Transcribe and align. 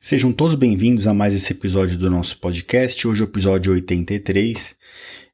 Sejam 0.00 0.32
todos 0.32 0.54
bem-vindos 0.54 1.08
a 1.08 1.12
mais 1.12 1.34
esse 1.34 1.52
episódio 1.52 1.98
do 1.98 2.08
nosso 2.08 2.38
podcast. 2.38 3.06
Hoje 3.06 3.20
é 3.20 3.24
o 3.24 3.28
episódio 3.28 3.72
83 3.72 4.76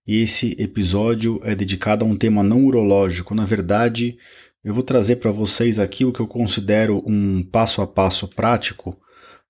e 0.07 0.23
esse 0.23 0.57
episódio 0.59 1.39
é 1.45 1.55
dedicado 1.55 2.03
a 2.03 2.09
um 2.09 2.17
tema 2.17 2.43
não 2.43 2.65
urológico. 2.65 3.35
Na 3.35 3.45
verdade, 3.45 4.17
eu 4.65 4.73
vou 4.73 4.83
trazer 4.83 5.17
para 5.17 5.31
vocês 5.31 5.79
aqui 5.79 6.07
o 6.07 6.13
que 6.15 6.21
eu 6.21 6.27
considero 6.27 7.03
um 7.07 7.43
passo 7.43 7.83
a 7.83 7.87
passo 7.87 8.27
prático 8.27 8.99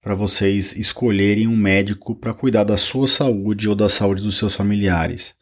para 0.03 0.17
vocês 0.17 0.75
escolherem 0.75 1.47
um 1.47 1.57
médico 1.57 2.17
para 2.17 2.35
cuidar 2.35 2.65
da 2.65 2.77
sua 2.77 3.07
saúde 3.07 3.69
ou 3.69 3.77
da 3.77 3.89
saúde 3.89 4.21
dos 4.21 4.37
seus 4.37 4.57
familiares. 4.57 5.37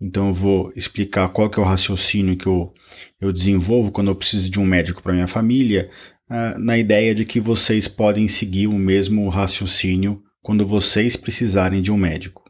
Então 0.00 0.28
eu 0.28 0.34
vou 0.34 0.72
explicar 0.76 1.28
qual 1.30 1.50
que 1.50 1.58
é 1.58 1.62
o 1.62 1.66
raciocínio 1.66 2.36
que 2.36 2.46
eu, 2.46 2.72
eu 3.20 3.32
desenvolvo 3.32 3.90
quando 3.90 4.08
eu 4.08 4.14
preciso 4.14 4.48
de 4.48 4.60
um 4.60 4.64
médico 4.64 5.02
para 5.02 5.12
minha 5.12 5.26
família, 5.26 5.90
uh, 6.30 6.58
na 6.58 6.78
ideia 6.78 7.14
de 7.14 7.24
que 7.24 7.40
vocês 7.40 7.88
podem 7.88 8.28
seguir 8.28 8.68
o 8.68 8.78
mesmo 8.78 9.28
raciocínio 9.28 10.22
quando 10.40 10.66
vocês 10.66 11.16
precisarem 11.16 11.82
de 11.82 11.90
um 11.90 11.96
médico. 11.96 12.44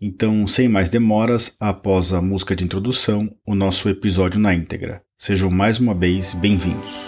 Então, 0.00 0.46
sem 0.46 0.68
mais 0.68 0.90
demoras, 0.90 1.56
após 1.58 2.12
a 2.12 2.20
música 2.20 2.54
de 2.54 2.64
introdução, 2.64 3.34
o 3.46 3.54
nosso 3.54 3.88
episódio 3.88 4.38
na 4.38 4.54
íntegra. 4.54 5.02
Sejam 5.16 5.50
mais 5.50 5.80
uma 5.80 5.94
vez 5.94 6.34
bem-vindos. 6.34 7.07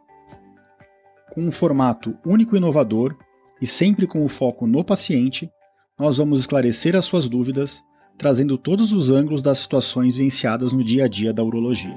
com 1.31 1.41
um 1.41 1.51
formato 1.51 2.13
único 2.25 2.55
e 2.55 2.57
inovador 2.57 3.15
e 3.61 3.65
sempre 3.65 4.05
com 4.05 4.23
o 4.25 4.27
foco 4.27 4.67
no 4.67 4.83
paciente, 4.83 5.49
nós 5.97 6.17
vamos 6.17 6.41
esclarecer 6.41 6.93
as 6.93 7.05
suas 7.05 7.29
dúvidas, 7.29 7.81
trazendo 8.17 8.57
todos 8.57 8.91
os 8.91 9.09
ângulos 9.09 9.41
das 9.41 9.59
situações 9.59 10.15
vivenciadas 10.15 10.73
no 10.73 10.83
dia 10.83 11.05
a 11.05 11.07
dia 11.07 11.31
da 11.31 11.41
urologia. 11.41 11.95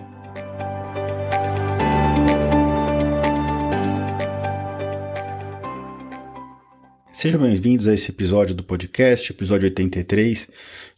Sejam 7.11 7.41
bem-vindos 7.41 7.89
a 7.89 7.95
esse 7.95 8.11
episódio 8.13 8.55
do 8.55 8.63
podcast, 8.63 9.33
episódio 9.33 9.67
83, 9.67 10.49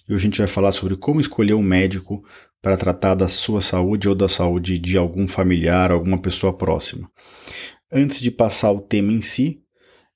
e 0.08 0.12
hoje 0.12 0.26
a 0.26 0.28
gente 0.28 0.38
vai 0.38 0.46
falar 0.46 0.72
sobre 0.72 0.96
como 0.96 1.20
escolher 1.20 1.54
um 1.54 1.62
médico 1.62 2.22
para 2.60 2.76
tratar 2.76 3.14
da 3.14 3.28
sua 3.28 3.60
saúde 3.60 4.08
ou 4.08 4.14
da 4.14 4.28
saúde 4.28 4.76
de 4.78 4.98
algum 4.98 5.26
familiar, 5.26 5.92
alguma 5.92 6.18
pessoa 6.18 6.52
próxima. 6.52 7.08
Antes 7.90 8.20
de 8.20 8.32
passar 8.32 8.72
o 8.72 8.80
tema 8.80 9.12
em 9.12 9.20
si, 9.20 9.62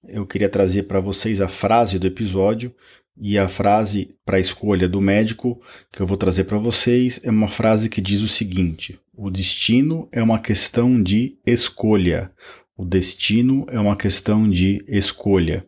eu 0.09 0.27
queria 0.27 0.49
trazer 0.49 0.85
para 0.85 0.99
vocês 0.99 1.41
a 1.41 1.47
frase 1.47 2.01
do 2.01 2.07
episódio 2.07 2.75
e 3.17 3.39
a 3.39 3.47
frase 3.47 4.15
para 4.25 4.39
a 4.39 4.41
escolha 4.41 4.89
do 4.89 5.01
médico 5.01 5.61
que 5.93 6.01
eu 6.01 6.07
vou 6.07 6.17
trazer 6.17 6.45
para 6.45 6.59
vocês 6.59 7.21
é 7.23 7.31
uma 7.31 7.47
frase 7.47 7.89
que 7.89 8.01
diz 8.01 8.23
o 8.23 8.29
seguinte: 8.29 8.99
O 9.15 9.31
destino 9.31 10.09
é 10.11 10.21
uma 10.21 10.41
questão 10.41 11.00
de 11.00 11.39
escolha. 11.47 12.33
O 12.77 12.84
destino 12.84 13.67
é 13.69 13.78
uma 13.78 13.94
questão 13.94 14.49
de 14.49 14.83
escolha. 14.89 15.65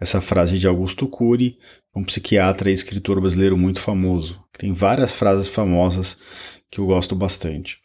Essa 0.00 0.22
frase 0.22 0.54
é 0.54 0.58
de 0.58 0.66
Augusto 0.66 1.06
Cury, 1.08 1.58
um 1.94 2.04
psiquiatra 2.04 2.70
e 2.70 2.72
escritor 2.72 3.20
brasileiro 3.20 3.58
muito 3.58 3.80
famoso. 3.80 4.42
Tem 4.56 4.72
várias 4.72 5.14
frases 5.14 5.48
famosas 5.48 6.16
que 6.70 6.80
eu 6.80 6.86
gosto 6.86 7.14
bastante. 7.14 7.78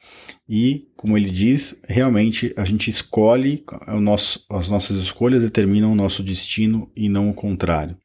E, 0.48 0.88
como 0.96 1.18
ele 1.18 1.30
diz, 1.30 1.80
realmente 1.88 2.54
a 2.58 2.66
gente 2.66 2.90
escolhe, 2.90 3.64
o 3.88 4.00
nosso, 4.00 4.46
as 4.50 4.70
nossas 4.70 4.98
escolhas 4.98 5.44
determinam 5.44 5.92
o 5.92 5.96
nosso 5.96 6.24
destino 6.24 6.92
e 6.96 7.08
não 7.08 7.30
o 7.30 7.34
contrário. 7.34 7.96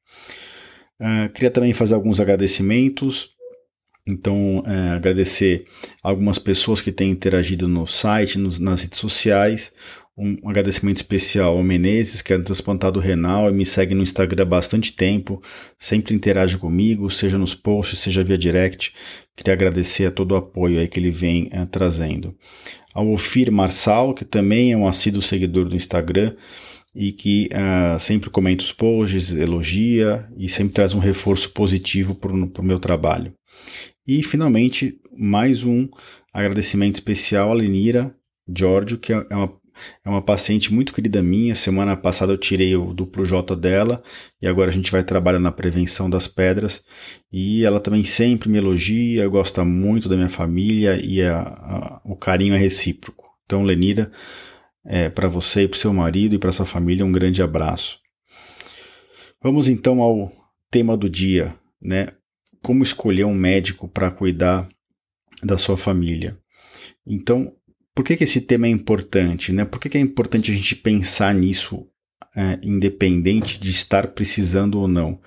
Uh, 1.01 1.33
queria 1.33 1.51
também 1.51 1.73
fazer 1.73 1.95
alguns 1.95 2.21
agradecimentos. 2.21 3.31
Então, 4.07 4.59
uh, 4.59 4.95
agradecer 4.95 5.67
algumas 6.03 6.39
pessoas 6.39 6.83
que 6.83 6.93
têm 6.93 7.11
interagido 7.11 7.67
no 7.67 7.87
site, 7.87 8.39
nos, 8.39 8.59
nas 8.59 8.83
redes 8.83 8.99
sociais. 8.99 9.73
Um 10.17 10.49
agradecimento 10.49 10.99
especial 10.99 11.57
ao 11.57 11.63
Menezes, 11.65 12.23
que 12.23 12.33
é 12.33 12.39
transplantado 12.39 13.01
renal 13.01 13.51
e 13.51 13.53
me 13.53 13.67
segue 13.67 13.97
no 13.97 14.03
Instagram 14.03 14.45
há 14.45 14.47
bastante 14.47 14.93
tempo, 14.93 15.43
sempre 15.77 16.15
interage 16.15 16.57
comigo, 16.57 17.11
seja 17.11 17.37
nos 17.37 17.53
posts, 17.53 17.99
seja 17.99 18.23
via 18.23 18.39
direct. 18.39 18.95
Queria 19.35 19.55
agradecer 19.55 20.07
a 20.07 20.13
todo 20.13 20.33
o 20.33 20.37
apoio 20.37 20.79
aí 20.79 20.87
que 20.87 21.01
ele 21.01 21.11
vem 21.11 21.49
é, 21.51 21.67
trazendo. 21.67 22.33
Ao 22.95 23.11
Ofir 23.11 23.51
Marçal, 23.51 24.15
que 24.15 24.25
também 24.25 24.73
é 24.73 24.77
um 24.77 24.87
assíduo 24.87 25.21
seguidor 25.21 25.65
do 25.65 25.75
Instagram 25.75 26.37
e 26.95 27.11
que 27.11 27.49
uh, 27.53 27.99
sempre 27.99 28.31
comenta 28.31 28.63
os 28.63 28.71
posts, 28.71 29.33
elogia 29.33 30.29
e 30.37 30.49
sempre 30.49 30.75
traz 30.75 30.95
um 30.95 31.01
reforço 31.01 31.51
positivo 31.51 32.15
para 32.15 32.33
o 32.33 32.63
meu 32.63 32.79
trabalho. 32.79 33.35
E, 34.07 34.23
finalmente, 34.23 35.01
mais 35.17 35.65
um 35.65 35.89
agradecimento 36.33 36.95
especial 36.95 37.51
à 37.51 37.55
Lenira 37.55 38.15
Giorgio, 38.49 38.99
que 38.99 39.13
é 39.13 39.27
uma 39.33 39.53
é 40.05 40.09
uma 40.09 40.23
paciente 40.23 40.73
muito 40.73 40.93
querida 40.93 41.23
minha. 41.23 41.55
Semana 41.55 41.97
passada 41.97 42.33
eu 42.33 42.39
tirei 42.39 42.77
o 42.77 42.93
duplo 42.93 43.25
J 43.25 43.55
dela 43.57 44.03
e 44.41 44.47
agora 44.47 44.71
a 44.71 44.73
gente 44.73 44.91
vai 44.91 45.03
trabalhar 45.03 45.39
na 45.39 45.53
prevenção 45.53 46.09
das 46.09 46.29
pedras. 46.29 46.85
E 47.33 47.65
ela 47.65 47.81
também 47.81 48.05
sempre 48.05 48.49
me 48.49 48.59
elogia, 48.59 49.27
gosta 49.29 49.65
muito 49.65 50.09
da 50.09 50.17
minha 50.17 50.29
família 50.29 51.01
e 51.05 51.21
a, 51.23 51.41
a, 51.41 52.01
o 52.05 52.17
carinho 52.17 52.55
é 52.55 52.59
recíproco. 52.59 53.25
Então, 53.45 53.63
Lenira, 53.63 54.11
é, 54.84 55.09
para 55.09 55.29
você 55.29 55.63
e 55.63 55.69
para 55.69 55.79
seu 55.79 55.93
marido 55.93 56.34
e 56.34 56.39
para 56.39 56.53
sua 56.53 56.67
família, 56.67 57.05
um 57.05 57.13
grande 57.13 57.43
abraço. 57.43 57.99
Vamos 59.43 59.69
então 59.69 60.01
ao 60.01 60.33
tema 60.71 60.97
do 60.97 61.09
dia, 61.09 61.55
né? 61.81 62.09
Como 62.63 62.83
escolher 62.83 63.25
um 63.25 63.34
médico 63.34 63.89
para 63.89 64.11
cuidar 64.11 64.69
da 65.43 65.59
sua 65.59 65.77
família. 65.77 66.39
Então, 67.07 67.55
por 67.94 68.05
que, 68.05 68.16
que 68.16 68.25
esse 68.25 68.41
tema 68.41 68.66
é 68.66 68.71
importante? 68.71 69.53
Né? 69.53 69.65
Por 69.65 69.78
que, 69.78 69.88
que 69.88 69.97
é 69.97 70.00
importante 70.00 70.50
a 70.50 70.55
gente 70.55 70.75
pensar 70.75 71.32
nisso, 71.32 71.87
é, 72.34 72.59
independente 72.62 73.59
de 73.60 73.71
estar 73.71 74.09
precisando 74.09 74.81
ou 74.81 74.88
não? 74.88 75.21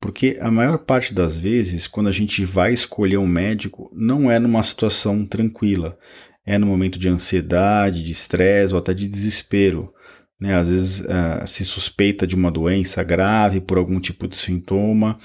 Porque 0.00 0.38
a 0.40 0.50
maior 0.50 0.78
parte 0.78 1.14
das 1.14 1.36
vezes, 1.36 1.86
quando 1.86 2.08
a 2.08 2.12
gente 2.12 2.44
vai 2.44 2.72
escolher 2.72 3.18
um 3.18 3.26
médico, 3.26 3.90
não 3.94 4.30
é 4.30 4.38
numa 4.38 4.62
situação 4.62 5.24
tranquila. 5.26 5.98
É 6.46 6.58
no 6.58 6.66
momento 6.66 6.98
de 6.98 7.08
ansiedade, 7.08 8.02
de 8.02 8.12
estresse 8.12 8.72
ou 8.74 8.78
até 8.78 8.92
de 8.92 9.08
desespero. 9.08 9.92
Né? 10.38 10.54
Às 10.54 10.68
vezes 10.68 11.00
uh, 11.00 11.46
se 11.46 11.64
suspeita 11.64 12.26
de 12.26 12.34
uma 12.34 12.50
doença 12.50 13.02
grave 13.02 13.60
por 13.60 13.78
algum 13.78 13.98
tipo 13.98 14.28
de 14.28 14.36
sintoma, 14.36 15.18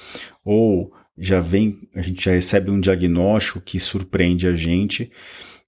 ou 0.46 0.92
já 1.18 1.42
vem, 1.42 1.90
a 1.94 2.02
gente 2.02 2.24
já 2.24 2.32
recebe 2.32 2.72
um 2.72 2.80
diagnóstico 2.80 3.60
que 3.60 3.80
surpreende 3.80 4.48
a 4.48 4.56
gente 4.56 5.12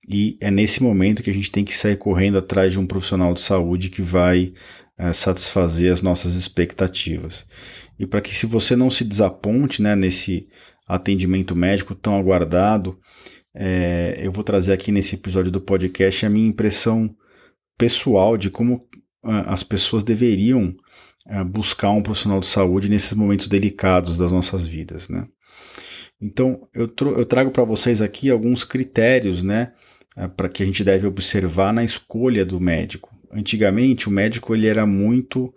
e 0.08 0.38
é 0.42 0.50
nesse 0.50 0.82
momento 0.82 1.22
que 1.22 1.30
a 1.30 1.34
gente 1.34 1.52
tem 1.52 1.64
que 1.64 1.76
sair 1.76 1.98
correndo 1.98 2.38
atrás 2.38 2.72
de 2.72 2.80
um 2.80 2.88
profissional 2.88 3.34
de 3.34 3.42
saúde 3.42 3.90
que 3.90 4.02
vai 4.02 4.54
é, 4.98 5.14
satisfazer 5.14 5.92
as 5.92 6.02
nossas 6.02 6.34
expectativas. 6.34 7.46
E 8.00 8.06
para 8.06 8.22
que 8.22 8.34
se 8.34 8.46
você 8.46 8.76
não 8.76 8.90
se 8.90 9.04
desaponte 9.04 9.82
né, 9.82 9.96
nesse 9.96 10.48
atendimento 10.88 11.56
médico 11.56 11.94
tão 11.94 12.18
aguardado, 12.18 13.00
é, 13.54 14.20
eu 14.22 14.32
vou 14.32 14.44
trazer 14.44 14.74
aqui 14.74 14.92
nesse 14.92 15.16
episódio 15.16 15.52
do 15.52 15.62
podcast 15.62 16.26
a 16.26 16.30
minha 16.30 16.48
impressão 16.48 17.16
pessoal 17.78 18.38
de 18.38 18.50
como 18.50 18.88
as 19.24 19.62
pessoas 19.64 20.04
deveriam 20.04 20.76
buscar 21.48 21.92
um 21.92 22.02
profissional 22.02 22.40
de 22.40 22.48
saúde 22.48 22.90
nesses 22.90 23.14
momentos 23.14 23.48
delicados 23.48 24.18
das 24.18 24.32
nossas 24.32 24.66
vidas, 24.66 25.10
né? 25.10 25.28
Então, 26.20 26.68
eu, 26.74 26.88
eu 27.18 27.26
trago 27.26 27.52
para 27.52 27.64
vocês 27.64 28.02
aqui 28.02 28.30
alguns 28.30 28.64
critérios, 28.64 29.42
né, 29.42 29.74
para 30.36 30.50
que 30.50 30.62
a 30.62 30.66
gente 30.66 30.84
deve 30.84 31.08
observar 31.08 31.74
na 31.74 31.84
escolha 31.84 32.46
do 32.46 32.60
médico. 32.60 33.10
Antigamente, 33.32 34.10
o 34.10 34.12
médico 34.12 34.54
ele 34.54 34.68
era 34.68 34.86
muito 34.86 35.54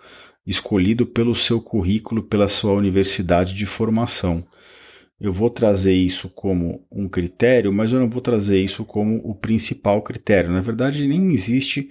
escolhido 0.47 1.07
pelo 1.07 1.35
seu 1.35 1.61
currículo, 1.61 2.23
pela 2.23 2.49
sua 2.49 2.73
universidade 2.73 3.55
de 3.55 3.67
formação. 3.67 4.45
Eu 5.21 5.33
vou 5.33 5.49
trazer 5.49 5.95
isso 5.95 6.29
como 6.29 6.85
um 6.91 7.09
critério, 7.09 7.73
mas 7.73 7.93
eu 7.93 8.01
não 8.01 8.11
vou 8.11 8.21
trazer 8.21 8.61
isso 8.61 8.85
como 8.85 9.21
o 9.25 9.35
principal 9.35 10.03
critério. 10.03 10.51
Na 10.51 10.61
verdade, 10.61 11.07
nem 11.07 11.33
existe 11.33 11.91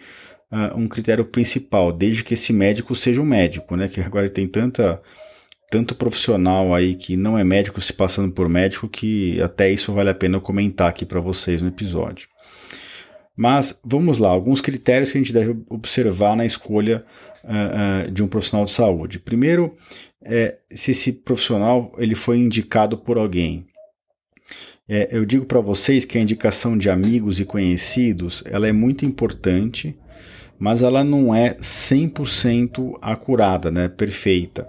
uh, 0.51 0.77
um 0.77 0.87
critério 0.87 1.25
principal, 1.25 1.91
desde 1.91 2.23
que 2.23 2.35
esse 2.35 2.53
médico 2.53 2.95
seja 2.95 3.21
um 3.21 3.25
médico, 3.25 3.75
né? 3.75 3.87
Que 3.87 4.01
agora 4.01 4.29
tem 4.29 4.47
tanta 4.47 5.01
tanto 5.73 5.95
profissional 5.95 6.75
aí 6.75 6.93
que 6.93 7.17
não 7.17 7.35
é 7.35 7.43
médico 7.43 7.81
se 7.81 7.91
passando 7.91 8.31
por 8.31 8.47
médico 8.47 8.87
que 8.87 9.41
até 9.41 9.71
isso 9.71 9.91
vale 9.91 10.11
a 10.11 10.13
pena 10.13 10.37
eu 10.37 10.41
comentar 10.41 10.87
aqui 10.87 11.03
para 11.03 11.19
vocês 11.19 11.63
no 11.63 11.67
episódio. 11.67 12.27
Mas 13.35 13.79
vamos 13.83 14.19
lá, 14.19 14.29
alguns 14.29 14.61
critérios 14.61 15.11
que 15.11 15.17
a 15.17 15.21
gente 15.21 15.33
deve 15.33 15.59
observar 15.67 16.35
na 16.35 16.45
escolha 16.45 17.03
uh, 17.43 18.07
uh, 18.07 18.11
de 18.11 18.21
um 18.21 18.27
profissional 18.27 18.65
de 18.65 18.69
saúde. 18.69 19.17
Primeiro, 19.17 19.75
é 20.23 20.59
se 20.71 20.91
esse 20.91 21.11
profissional 21.11 21.91
ele 21.97 22.13
foi 22.13 22.37
indicado 22.37 22.95
por 22.95 23.17
alguém. 23.17 23.65
É, 24.87 25.07
eu 25.11 25.25
digo 25.25 25.47
para 25.47 25.59
vocês 25.59 26.05
que 26.05 26.19
a 26.19 26.21
indicação 26.21 26.77
de 26.77 26.87
amigos 26.87 27.39
e 27.39 27.45
conhecidos 27.45 28.43
ela 28.45 28.67
é 28.67 28.71
muito 28.71 29.07
importante, 29.07 29.97
mas 30.63 30.81
ela 30.81 31.03
não 31.03 31.35
é 31.35 31.55
100% 31.55 32.97
acurada, 33.01 33.69
né, 33.69 33.89
perfeita. 33.89 34.65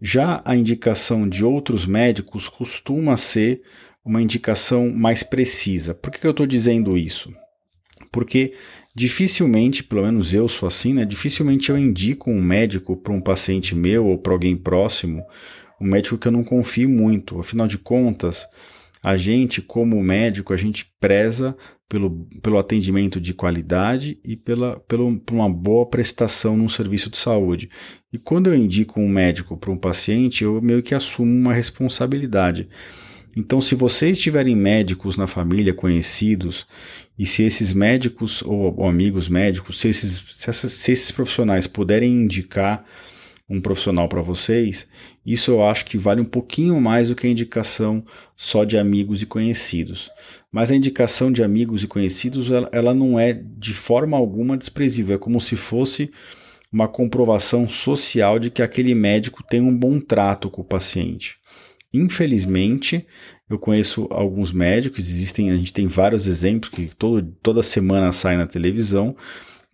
Já 0.00 0.40
a 0.42 0.56
indicação 0.56 1.28
de 1.28 1.44
outros 1.44 1.84
médicos 1.84 2.48
costuma 2.48 3.14
ser 3.18 3.60
uma 4.02 4.22
indicação 4.22 4.90
mais 4.90 5.22
precisa. 5.22 5.92
Por 5.92 6.10
que 6.10 6.26
eu 6.26 6.30
estou 6.30 6.46
dizendo 6.46 6.96
isso? 6.96 7.30
Porque 8.10 8.54
dificilmente, 8.94 9.84
pelo 9.84 10.00
menos 10.00 10.32
eu 10.32 10.48
sou 10.48 10.66
assim, 10.66 10.94
né? 10.94 11.04
Dificilmente 11.04 11.68
eu 11.68 11.76
indico 11.76 12.30
um 12.30 12.40
médico 12.40 12.96
para 12.96 13.12
um 13.12 13.20
paciente 13.20 13.74
meu 13.74 14.06
ou 14.06 14.16
para 14.16 14.32
alguém 14.32 14.56
próximo, 14.56 15.22
um 15.78 15.88
médico 15.88 16.16
que 16.16 16.26
eu 16.26 16.32
não 16.32 16.42
confio 16.42 16.88
muito. 16.88 17.38
Afinal 17.38 17.66
de 17.66 17.76
contas, 17.76 18.48
a 19.02 19.16
gente, 19.16 19.62
como 19.62 20.02
médico, 20.02 20.52
a 20.52 20.56
gente 20.56 20.92
preza 21.00 21.56
pelo, 21.88 22.26
pelo 22.42 22.58
atendimento 22.58 23.20
de 23.20 23.32
qualidade 23.32 24.18
e 24.24 24.36
pela, 24.36 24.78
pelo, 24.80 25.18
por 25.20 25.34
uma 25.34 25.48
boa 25.48 25.86
prestação 25.86 26.56
num 26.56 26.68
serviço 26.68 27.10
de 27.10 27.16
saúde. 27.16 27.70
E 28.12 28.18
quando 28.18 28.48
eu 28.48 28.54
indico 28.54 29.00
um 29.00 29.08
médico 29.08 29.56
para 29.56 29.70
um 29.70 29.76
paciente, 29.76 30.44
eu 30.44 30.60
meio 30.60 30.82
que 30.82 30.94
assumo 30.94 31.32
uma 31.32 31.54
responsabilidade. 31.54 32.68
Então, 33.36 33.60
se 33.60 33.74
vocês 33.74 34.18
tiverem 34.18 34.56
médicos 34.56 35.16
na 35.16 35.26
família 35.26 35.72
conhecidos, 35.72 36.66
e 37.18 37.24
se 37.24 37.44
esses 37.44 37.72
médicos 37.72 38.42
ou, 38.42 38.80
ou 38.80 38.88
amigos 38.88 39.28
médicos, 39.28 39.80
se 39.80 39.88
esses, 39.88 40.22
se, 40.32 40.50
essas, 40.50 40.72
se 40.72 40.92
esses 40.92 41.10
profissionais 41.10 41.66
puderem 41.66 42.10
indicar 42.12 42.84
um 43.48 43.60
profissional 43.60 44.08
para 44.08 44.20
vocês, 44.20 44.86
isso 45.32 45.50
eu 45.50 45.62
acho 45.62 45.84
que 45.84 45.98
vale 45.98 46.20
um 46.20 46.24
pouquinho 46.24 46.80
mais 46.80 47.08
do 47.08 47.14
que 47.14 47.26
a 47.26 47.30
indicação 47.30 48.04
só 48.36 48.64
de 48.64 48.78
amigos 48.78 49.20
e 49.20 49.26
conhecidos. 49.26 50.10
Mas 50.50 50.70
a 50.70 50.76
indicação 50.76 51.30
de 51.30 51.42
amigos 51.42 51.84
e 51.84 51.86
conhecidos, 51.86 52.50
ela, 52.50 52.68
ela 52.72 52.94
não 52.94 53.18
é 53.18 53.32
de 53.32 53.74
forma 53.74 54.16
alguma 54.16 54.56
desprezível, 54.56 55.16
é 55.16 55.18
como 55.18 55.40
se 55.40 55.54
fosse 55.56 56.10
uma 56.72 56.88
comprovação 56.88 57.68
social 57.68 58.38
de 58.38 58.50
que 58.50 58.62
aquele 58.62 58.94
médico 58.94 59.42
tem 59.42 59.60
um 59.60 59.76
bom 59.76 60.00
trato 60.00 60.50
com 60.50 60.62
o 60.62 60.64
paciente. 60.64 61.36
Infelizmente, 61.92 63.06
eu 63.48 63.58
conheço 63.58 64.06
alguns 64.10 64.52
médicos, 64.52 65.08
existem, 65.08 65.50
a 65.50 65.56
gente 65.56 65.72
tem 65.72 65.86
vários 65.86 66.26
exemplos 66.26 66.70
que 66.70 66.94
todo, 66.94 67.22
toda 67.42 67.62
semana 67.62 68.12
saem 68.12 68.38
na 68.38 68.46
televisão, 68.46 69.16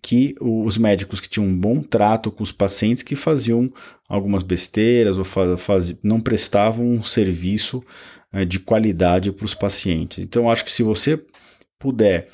que 0.05 0.35
os 0.39 0.77
médicos 0.77 1.19
que 1.19 1.31
tinham 1.31 1.49
um 1.49 1.59
bom 1.59 1.81
trato 1.81 2.31
com 2.31 2.43
os 2.43 2.53
pacientes 2.53 3.03
que 3.03 3.17
faziam 3.17 3.73
algumas 4.07 4.43
besteiras 4.43 5.17
ou 5.17 5.25
faz, 5.25 5.59
faz, 5.63 5.97
não 6.03 6.21
prestavam 6.21 6.85
um 6.85 7.03
serviço 7.03 7.83
é, 8.31 8.45
de 8.45 8.61
qualidade 8.61 9.33
para 9.33 9.47
os 9.47 9.55
pacientes. 9.55 10.19
Então, 10.19 10.51
acho 10.51 10.63
que 10.63 10.71
se 10.71 10.83
você 10.83 11.25
puder 11.79 12.29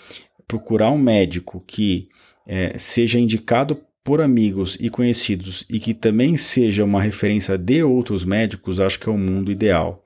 procurar 0.49 0.91
um 0.91 0.99
médico 0.99 1.63
que 1.65 2.09
é, 2.45 2.77
seja 2.77 3.21
indicado 3.21 3.81
por 4.03 4.21
amigos 4.21 4.77
e 4.81 4.91
conhecidos 4.91 5.65
e 5.71 5.79
que 5.79 5.95
também 5.95 6.37
seja 6.37 6.83
uma 6.85 7.01
referência 7.01 7.57
de 7.57 7.85
outros 7.85 8.25
médicos, 8.25 8.81
acho 8.81 8.99
que 8.99 9.09
é 9.09 9.13
o 9.13 9.17
mundo 9.17 9.53
ideal. 9.53 10.05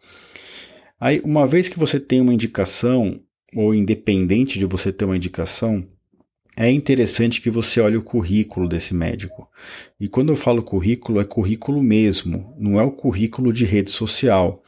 Aí, 1.01 1.19
uma 1.25 1.47
vez 1.47 1.71
que 1.71 1.79
você 1.79 1.99
tem 1.99 2.21
uma 2.21 2.35
indicação, 2.35 3.19
ou 3.57 3.75
independente 3.75 4.59
de 4.59 4.67
você 4.67 4.93
ter 4.93 5.07
uma 5.07 5.17
indicação, 5.17 5.89
é 6.57 6.71
interessante 6.71 7.41
que 7.41 7.51
você 7.51 7.81
olhe 7.81 7.97
o 7.97 8.03
currículo 8.03 8.69
desse 8.69 8.95
médico. 8.95 9.49
E 9.99 10.09
quando 10.09 10.31
eu 10.31 10.37
falo 10.37 10.63
currículo, 10.63 11.21
é 11.21 11.25
currículo 11.25 11.83
mesmo, 11.83 12.55
não 12.59 12.79
é 12.79 12.83
o 12.83 12.93
currículo 12.93 13.53
de 13.53 13.65
rede 13.65 13.91
social. 13.91 14.63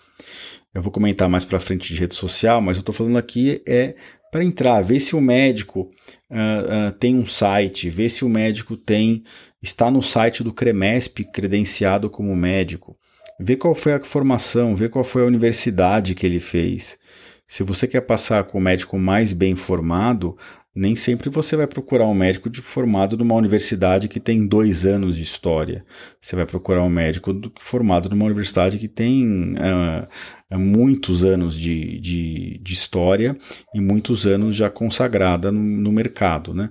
Eu 0.75 0.83
vou 0.83 0.93
comentar 0.93 1.29
mais 1.29 1.45
para 1.45 1.61
frente 1.61 1.93
de 1.93 1.99
rede 1.99 2.15
social, 2.15 2.61
mas 2.61 2.77
eu 2.77 2.81
estou 2.81 2.95
falando 2.95 3.17
aqui 3.17 3.63
é 3.67 3.95
para 4.31 4.45
entrar, 4.45 4.83
ver 4.83 5.01
se 5.01 5.15
o 5.15 5.21
médico 5.21 5.91
uh, 6.31 6.89
uh, 6.89 6.93
tem 6.99 7.17
um 7.17 7.25
site, 7.25 7.89
ver 7.89 8.09
se 8.09 8.25
o 8.25 8.29
médico 8.29 8.77
tem 8.77 9.25
está 9.63 9.91
no 9.91 10.03
site 10.03 10.43
do 10.43 10.53
Cremesp 10.53 11.25
credenciado 11.33 12.11
como 12.11 12.37
médico, 12.37 12.97
ver 13.41 13.57
qual 13.57 13.75
foi 13.75 13.95
a 13.95 14.01
formação, 14.01 14.77
ver 14.77 14.91
qual 14.91 15.05
foi 15.05 15.23
a 15.23 15.27
universidade 15.27 16.15
que 16.15 16.27
ele 16.27 16.41
fez. 16.41 16.99
Se 17.47 17.63
você 17.63 17.87
quer 17.87 18.01
passar 18.01 18.45
com 18.45 18.59
o 18.59 18.61
médico 18.61 18.99
mais 18.99 19.33
bem 19.33 19.55
formado, 19.55 20.37
nem 20.77 20.95
sempre 20.95 21.31
você 21.31 21.57
vai 21.57 21.67
procurar 21.67 22.07
um 22.07 22.13
médico 22.13 22.51
de, 22.51 22.61
formado 22.61 23.17
numa 23.17 23.35
universidade 23.35 24.09
que 24.09 24.21
tem 24.21 24.47
dois 24.47 24.85
anos 24.85 25.17
de 25.17 25.23
história. 25.23 25.87
Você 26.21 26.37
vai 26.37 26.45
procurar 26.45 26.83
um 26.83 26.91
médico 26.91 27.33
do, 27.33 27.51
formado 27.59 28.11
numa 28.11 28.27
universidade 28.27 28.77
que 28.77 28.87
tem 28.87 29.55
uh, 29.55 30.57
muitos 30.59 31.25
anos 31.25 31.59
de, 31.59 31.99
de, 31.99 32.61
de, 32.63 32.73
história 32.75 33.39
e 33.75 33.81
muitos 33.81 34.27
anos 34.27 34.55
já 34.55 34.69
consagrada 34.69 35.51
no, 35.51 35.61
no 35.61 35.91
mercado, 35.91 36.53
né? 36.53 36.69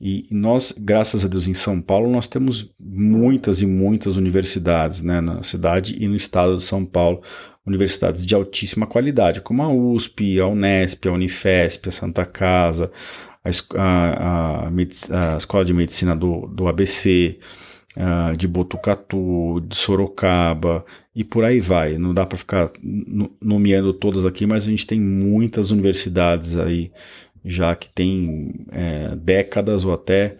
E 0.00 0.28
nós, 0.30 0.72
graças 0.78 1.24
a 1.24 1.28
Deus, 1.28 1.46
em 1.48 1.54
São 1.54 1.80
Paulo, 1.80 2.08
nós 2.08 2.28
temos 2.28 2.72
muitas 2.78 3.60
e 3.60 3.66
muitas 3.66 4.16
universidades 4.16 5.02
né, 5.02 5.20
na 5.20 5.42
cidade 5.42 5.96
e 5.98 6.06
no 6.06 6.14
estado 6.14 6.56
de 6.56 6.62
São 6.62 6.84
Paulo, 6.84 7.20
universidades 7.66 8.24
de 8.24 8.34
altíssima 8.34 8.86
qualidade, 8.86 9.40
como 9.40 9.62
a 9.62 9.68
USP, 9.68 10.40
a 10.40 10.46
Unesp, 10.46 11.06
a 11.06 11.12
Unifesp, 11.12 11.88
a 11.88 11.92
Santa 11.92 12.24
Casa, 12.24 12.92
a, 13.44 13.50
a, 13.76 14.68
a, 14.68 15.34
a 15.34 15.36
Escola 15.36 15.64
de 15.64 15.74
Medicina 15.74 16.14
do, 16.14 16.46
do 16.46 16.68
ABC, 16.68 17.38
de 18.36 18.46
Botucatu, 18.46 19.60
de 19.66 19.76
Sorocaba 19.76 20.84
e 21.14 21.24
por 21.24 21.44
aí 21.44 21.58
vai. 21.58 21.98
Não 21.98 22.14
dá 22.14 22.24
para 22.24 22.38
ficar 22.38 22.70
nomeando 23.40 23.92
todas 23.92 24.24
aqui, 24.24 24.46
mas 24.46 24.64
a 24.64 24.70
gente 24.70 24.86
tem 24.86 25.00
muitas 25.00 25.70
universidades 25.70 26.56
aí 26.56 26.92
já 27.44 27.74
que 27.74 27.88
tem 27.88 28.66
é, 28.70 29.16
décadas 29.16 29.84
ou 29.84 29.92
até 29.92 30.36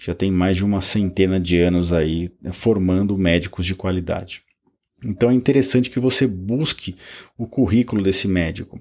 já 0.00 0.14
tem 0.14 0.30
mais 0.30 0.56
de 0.56 0.64
uma 0.64 0.80
centena 0.80 1.40
de 1.40 1.58
anos 1.58 1.92
aí 1.92 2.30
formando 2.52 3.18
médicos 3.18 3.66
de 3.66 3.74
qualidade. 3.74 4.42
Então 5.06 5.30
é 5.30 5.34
interessante 5.34 5.90
que 5.90 6.00
você 6.00 6.26
busque 6.26 6.96
o 7.36 7.46
currículo 7.46 8.02
desse 8.02 8.26
médico. 8.26 8.80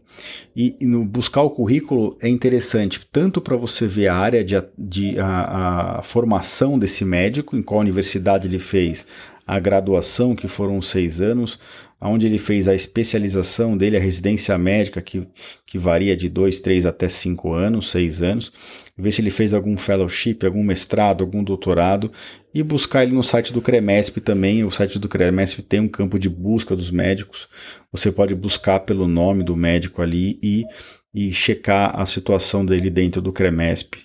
E, 0.55 0.75
e 0.81 0.86
no 0.86 1.05
buscar 1.05 1.43
o 1.43 1.50
currículo 1.51 2.17
é 2.20 2.27
interessante 2.27 3.08
tanto 3.12 3.39
para 3.39 3.55
você 3.55 3.86
ver 3.86 4.08
a 4.08 4.15
área 4.15 4.43
de, 4.43 4.55
de 4.77 5.20
a, 5.20 6.00
a, 6.00 6.03
formação 6.03 6.79
desse 6.79 7.05
médico, 7.05 7.55
em 7.55 7.62
qual 7.62 7.81
universidade 7.81 8.48
ele 8.48 8.58
fez 8.58 9.05
a 9.46 9.60
graduação, 9.60 10.36
que 10.36 10.48
foram 10.48 10.81
seis 10.81 11.22
anos, 11.22 11.60
onde 12.00 12.27
ele 12.27 12.38
fez 12.38 12.68
a 12.68 12.75
especialização 12.75 13.75
dele, 13.75 13.98
a 13.98 14.00
residência 14.00 14.56
médica, 14.58 15.01
que, 15.01 15.27
que 15.66 15.77
varia 15.77 16.16
de 16.16 16.30
dois, 16.30 16.60
três 16.60 16.86
até 16.86 17.10
cinco 17.10 17.54
anos, 17.54 17.89
seis 17.89 18.22
anos, 18.22 18.51
ver 18.96 19.12
se 19.12 19.22
ele 19.22 19.32
fez 19.32 19.54
algum 19.54 19.75
fellowship, 19.75 20.39
algum 20.44 20.63
mestrado, 20.63 21.24
algum 21.24 21.44
doutorado 21.44 22.12
e 22.54 22.62
buscar 22.62 23.04
ele 23.04 23.13
no 23.13 23.24
site 23.24 23.51
do 23.51 23.62
CREMESP 23.62 24.22
também. 24.22 24.63
O 24.63 24.72
site 24.72 25.00
do 25.00 25.10
CREMESP 25.10 25.63
tem 25.63 25.80
um 25.80 25.88
campo 25.88 26.20
de 26.20 26.30
busca 26.30 26.75
dos 26.75 26.92
médicos. 26.92 27.48
Você 27.92 28.12
pode 28.12 28.36
buscar 28.36 28.82
pelo 28.82 29.08
nome 29.08 29.44
do 29.44 29.56
médico 29.56 30.01
ali 30.01 30.39
e, 30.44 30.66
e 31.13 31.32
checar 31.32 32.00
a 32.00 32.06
situação 32.06 32.63
dele 32.63 32.92
dentro 32.92 33.22
do 33.22 33.34
CREMESP. 33.34 34.00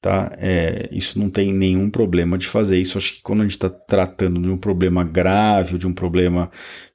Tá? 0.00 0.32
É, 0.38 0.88
isso 0.90 1.16
não 1.16 1.30
tem 1.30 1.52
nenhum 1.52 1.88
problema 1.88 2.36
de 2.36 2.48
fazer 2.48 2.80
isso. 2.80 2.98
Acho 2.98 3.14
que 3.14 3.22
quando 3.22 3.40
a 3.40 3.44
gente 3.44 3.52
está 3.52 3.70
tratando 3.70 4.42
de 4.42 4.48
um 4.48 4.56
problema 4.56 5.04
grave, 5.04 5.78
de 5.78 5.86
um 5.86 5.92
problema 5.92 6.50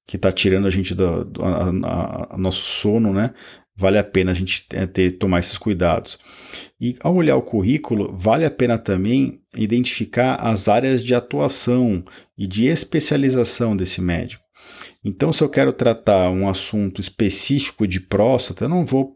que 0.08 0.16
está 0.16 0.32
tirando 0.32 0.68
a 0.68 0.72
gente 0.72 0.96
do, 0.96 1.26
do 1.26 1.44
a, 1.44 1.70
a, 1.70 2.36
a 2.36 2.38
nosso 2.38 2.64
sono, 2.64 3.14
né? 3.14 3.34
vale 3.78 4.00
a 4.00 4.04
pena 4.04 4.32
a 4.32 4.34
gente 4.34 4.68
ter, 4.68 5.12
tomar 5.14 5.40
esses 5.40 5.58
cuidados. 5.58 6.18
E 6.82 6.96
ao 7.00 7.16
olhar 7.16 7.36
o 7.36 7.44
currículo, 7.44 8.12
vale 8.18 8.44
a 8.44 8.52
pena 8.52 8.78
também 8.78 9.40
identificar 9.56 10.36
as 10.36 10.68
áreas 10.68 11.04
de 11.04 11.14
atuação 11.14 12.04
e 12.36 12.48
de 12.48 12.66
especialização 12.66 13.78
desse 13.78 14.02
médico. 14.02 14.44
Então, 15.06 15.32
se 15.32 15.44
eu 15.44 15.50
quero 15.50 15.72
tratar 15.72 16.30
um 16.32 16.50
assunto 16.50 17.00
específico 17.00 17.88
de 17.88 18.02
próstata, 18.02 18.66
eu 18.66 18.70
não 18.70 18.84
vou 18.84 19.16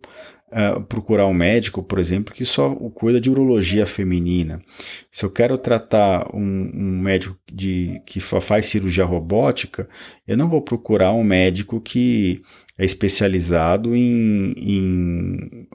uh, 0.51 0.81
procurar 0.84 1.25
um 1.27 1.34
médico, 1.34 1.81
por 1.81 2.00
exemplo, 2.00 2.34
que 2.34 2.46
só 2.46 2.70
cuida 2.75 3.20
de 3.20 3.29
urologia 3.29 3.86
feminina. 3.86 4.62
Se 5.10 5.24
eu 5.25 5.29
quero 5.29 5.58
tratar 5.58 6.36
um, 6.36 6.72
um 6.74 7.00
médico 7.00 7.38
de, 7.51 8.01
que 8.05 8.20
faz 8.20 8.65
cirurgia 8.65 9.05
robótica, 9.05 9.88
eu 10.27 10.38
não 10.38 10.50
vou 10.50 10.62
procurar 10.62 11.13
um 11.13 11.24
médico 11.24 11.79
que 11.79 12.41
é 12.77 12.86
especializado 12.86 13.96
em, 13.96 14.53
em 14.58 15.67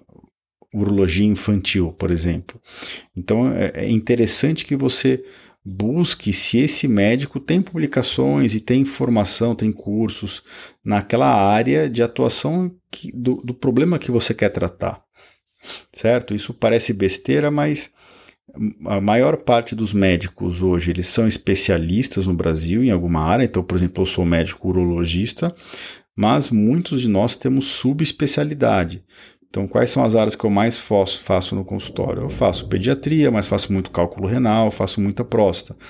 urologia 0.73 1.27
infantil, 1.27 1.93
por 1.93 2.11
exemplo. 2.11 2.61
Então 3.17 3.53
é, 3.53 3.73
é 3.75 3.91
interessante 3.91 4.65
que 4.65 4.77
você 4.77 5.25
busque 5.69 6.33
se 6.33 6.59
esse 6.59 6.87
médico 6.87 7.41
tem 7.41 7.61
publicações 7.61 8.55
e 8.55 8.61
tem 8.61 8.83
informação, 8.83 9.53
tem 9.53 9.73
cursos 9.73 10.45
naquela 10.85 11.29
área 11.29 11.91
de 11.91 12.05
atuação 12.05 12.73
que, 12.89 13.11
do, 13.13 13.43
do 13.43 13.53
problema 13.53 13.99
que 13.99 14.13
você 14.13 14.33
quer 14.33 14.51
tratar. 14.51 15.03
Certo? 15.93 16.37
Isso 16.37 16.55
parece 16.55 16.93
besteira, 16.93 17.51
mas 17.51 17.91
a 18.85 19.01
maior 19.01 19.39
parte 19.39 19.75
dos 19.75 19.93
médicos 19.93 20.63
hoje 20.63 20.93
eles 20.93 21.09
são 21.09 21.27
especialistas 21.27 22.29
no 22.29 22.35
Brasil 22.35 22.85
em 22.85 22.93
alguma 22.93 23.23
área. 23.23 23.43
Então, 23.43 23.65
por 23.65 23.77
exemplo, 23.77 24.03
eu 24.03 24.07
sou 24.07 24.25
médico 24.25 24.69
urologista, 24.69 25.53
mas 26.15 26.49
muitos 26.49 27.03
de 27.03 27.09
nós 27.09 27.35
temos 27.35 27.65
subespecialidade. 27.65 29.03
Então, 29.57 29.67
quais 29.67 29.89
são 29.89 30.05
as 30.05 30.15
áreas 30.15 30.37
que 30.37 30.45
eu 30.45 30.51
mais 30.51 30.79
faço, 30.79 31.19
faço 31.23 31.55
no 31.55 31.65
consultório? 31.65 32.25
Eu 32.25 32.29
faço 32.29 32.69
pediatria, 32.69 33.31
mas 33.31 33.47
faço 33.47 33.73
muito 33.73 33.91
cálculo 33.91 34.29
renal, 34.29 34.71
faço 34.71 35.01
muita 35.01 35.25
próstata. 35.25 35.81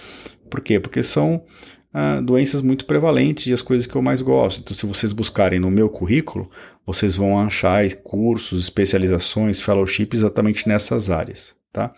Por 0.49 0.61
quê? 0.61 0.79
Porque 0.79 1.03
são 1.03 1.45
ah, 1.93 2.21
doenças 2.21 2.63
muito 2.63 2.87
prevalentes 2.87 3.49
e 3.49 3.53
as 3.53 3.63
coisas 3.63 3.85
que 3.85 3.97
eu 3.97 4.01
mais 4.03 4.23
gosto. 4.23 4.61
Então, 4.61 4.73
se 4.73 4.87
vocês 4.87 5.13
buscarem 5.13 5.59
no 5.59 5.69
meu 5.69 5.89
currículo, 5.89 6.49
vocês 6.87 7.17
vão 7.17 7.41
achar 7.41 7.85
cursos, 8.05 8.63
especializações, 8.63 9.61
fellowships 9.61 10.21
exatamente 10.21 10.69
nessas 10.69 11.11
áreas. 11.11 11.57
Tá? 11.73 11.93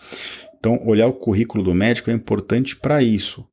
Então, 0.58 0.80
olhar 0.86 1.06
o 1.06 1.12
currículo 1.12 1.62
do 1.62 1.74
médico 1.74 2.10
é 2.10 2.14
importante 2.14 2.76
para 2.76 3.02
isso. 3.02 3.44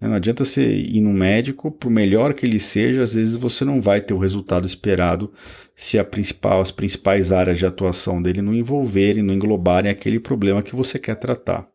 Né? 0.00 0.08
Não 0.08 0.16
adianta 0.16 0.44
você 0.44 0.66
ir 0.66 1.00
no 1.00 1.12
médico, 1.12 1.70
por 1.70 1.88
melhor 1.88 2.34
que 2.34 2.44
ele 2.44 2.58
seja, 2.58 3.04
às 3.04 3.14
vezes 3.14 3.36
você 3.36 3.64
não 3.64 3.80
vai 3.80 4.00
ter 4.00 4.12
o 4.12 4.18
resultado 4.18 4.66
esperado 4.66 5.32
se 5.80 6.04
principal, 6.04 6.60
as 6.60 6.70
principais 6.70 7.32
áreas 7.32 7.56
de 7.56 7.64
atuação 7.64 8.20
dele 8.20 8.42
não 8.42 8.54
envolverem, 8.54 9.22
não 9.22 9.32
englobarem 9.32 9.90
aquele 9.90 10.20
problema 10.20 10.62
que 10.62 10.76
você 10.76 10.98
quer 10.98 11.14
tratar. 11.14 11.66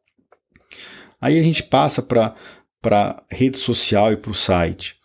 Aí 1.20 1.40
a 1.40 1.42
gente 1.42 1.64
passa 1.64 2.04
para 2.04 2.36
a 2.86 3.24
rede 3.32 3.58
social 3.58 4.14
e 4.14 4.16
para 4.16 4.30
o 4.30 4.36
site. 4.36 4.96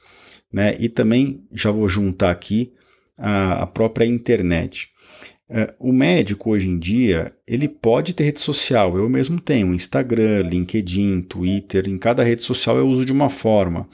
Né? 0.53 0.77
E 0.79 0.87
também 0.87 1.43
já 1.51 1.71
vou 1.71 1.89
juntar 1.89 2.31
aqui 2.31 2.75
a, 3.17 3.63
a 3.63 3.67
própria 3.67 4.05
internet. 4.05 4.91
É, 5.49 5.75
o 5.79 5.95
médico 5.95 6.51
hoje 6.51 6.69
em 6.69 6.79
dia 6.79 7.35
ele 7.47 7.71
pode 7.71 8.13
ter 8.13 8.25
rede 8.25 8.41
social. 8.41 8.99
Eu 8.99 9.09
mesmo 9.09 9.41
tenho 9.41 9.73
Instagram, 9.73 10.43
LinkedIn, 10.43 11.23
Twitter. 11.23 11.89
Em 11.89 11.97
cada 11.97 12.23
rede 12.23 12.43
social 12.43 12.77
eu 12.77 12.87
uso 12.87 13.07
de 13.07 13.13
uma 13.13 13.31
forma. 13.31 13.89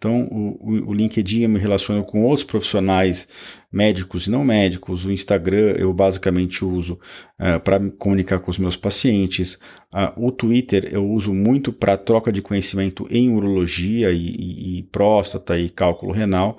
Então, 0.00 0.26
o, 0.30 0.88
o 0.88 0.94
LinkedIn 0.94 1.42
eu 1.42 1.48
me 1.50 1.58
relaciono 1.58 2.02
com 2.02 2.24
outros 2.24 2.42
profissionais 2.42 3.28
médicos 3.70 4.26
e 4.26 4.30
não 4.30 4.42
médicos. 4.42 5.04
O 5.04 5.12
Instagram 5.12 5.74
eu 5.76 5.92
basicamente 5.92 6.64
uso 6.64 6.98
uh, 7.38 7.60
para 7.60 7.78
comunicar 7.98 8.38
com 8.38 8.50
os 8.50 8.56
meus 8.56 8.76
pacientes. 8.78 9.56
Uh, 9.92 10.26
o 10.26 10.32
Twitter 10.32 10.88
eu 10.90 11.06
uso 11.06 11.34
muito 11.34 11.70
para 11.70 11.98
troca 11.98 12.32
de 12.32 12.40
conhecimento 12.40 13.06
em 13.10 13.28
urologia 13.28 14.10
e, 14.10 14.16
e, 14.16 14.78
e 14.78 14.82
próstata 14.84 15.58
e 15.58 15.68
cálculo 15.68 16.12
renal. 16.12 16.58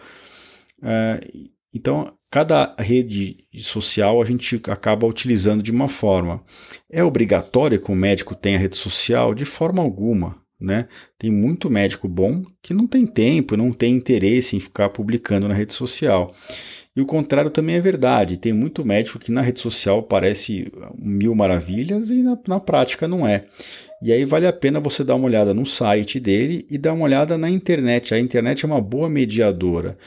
Uh, 0.78 1.50
então, 1.74 2.14
cada 2.30 2.76
rede 2.78 3.38
social 3.60 4.22
a 4.22 4.26
gente 4.26 4.62
acaba 4.68 5.08
utilizando 5.08 5.64
de 5.64 5.72
uma 5.72 5.88
forma. 5.88 6.44
É 6.88 7.04
obrigatório 7.04 7.82
que 7.82 7.92
o 7.92 7.96
médico 7.96 8.36
tenha 8.36 8.60
rede 8.60 8.78
social? 8.78 9.34
De 9.34 9.46
forma 9.46 9.82
alguma. 9.82 10.41
Né? 10.62 10.88
Tem 11.18 11.32
muito 11.32 11.70
médico 11.70 12.08
bom 12.08 12.44
que 12.62 12.74
não 12.74 12.86
tem 12.86 13.06
tempo, 13.08 13.58
não 13.58 13.74
tem 13.74 13.96
interesse 13.96 14.56
em 14.56 14.60
ficar 14.60 14.90
publicando 14.90 15.48
na 15.48 15.54
rede 15.54 15.74
social. 15.74 16.34
E 16.96 17.02
o 17.02 17.06
contrário 17.06 17.50
também 17.50 17.76
é 17.76 17.82
verdade. 17.82 18.38
Tem 18.38 18.54
muito 18.54 18.86
médico 18.86 19.18
que 19.18 19.32
na 19.32 19.42
rede 19.42 19.60
social 19.60 20.04
parece 20.04 20.72
mil 20.98 21.34
maravilhas 21.34 22.12
e 22.12 22.22
na, 22.22 22.38
na 22.48 22.60
prática 22.60 23.08
não 23.08 23.26
é. 23.26 23.46
E 24.02 24.12
aí 24.12 24.26
vale 24.26 24.46
a 24.46 24.54
pena 24.54 24.80
você 24.80 25.04
dar 25.04 25.16
uma 25.16 25.26
olhada 25.26 25.54
no 25.54 25.66
site 25.66 26.20
dele 26.20 26.66
e 26.70 26.78
dar 26.78 26.94
uma 26.94 27.06
olhada 27.06 27.38
na 27.38 27.50
internet. 27.50 28.14
A 28.14 28.20
internet 28.20 28.64
é 28.64 28.68
uma 28.68 28.82
boa 28.82 29.10
mediadora. 29.10 29.98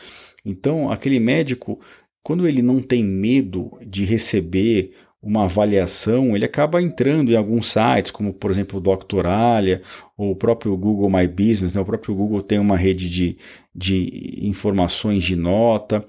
Então, 0.44 0.92
aquele 0.92 1.18
médico 1.18 1.80
quando 2.24 2.48
ele 2.48 2.62
não 2.62 2.80
tem 2.80 3.04
medo 3.04 3.78
de 3.86 4.06
receber 4.06 4.92
uma 5.24 5.44
avaliação, 5.44 6.36
ele 6.36 6.44
acaba 6.44 6.82
entrando 6.82 7.32
em 7.32 7.36
alguns 7.36 7.72
sites, 7.72 8.10
como 8.10 8.32
por 8.32 8.50
exemplo 8.50 8.78
o 8.78 8.82
Doctoralia 8.82 9.82
ou 10.16 10.32
o 10.32 10.36
próprio 10.36 10.76
Google 10.76 11.10
My 11.10 11.26
Business. 11.26 11.74
Né? 11.74 11.80
O 11.80 11.84
próprio 11.84 12.14
Google 12.14 12.42
tem 12.42 12.58
uma 12.58 12.76
rede 12.76 13.08
de, 13.08 13.38
de 13.74 14.38
informações 14.42 15.24
de 15.24 15.34
nota, 15.34 16.04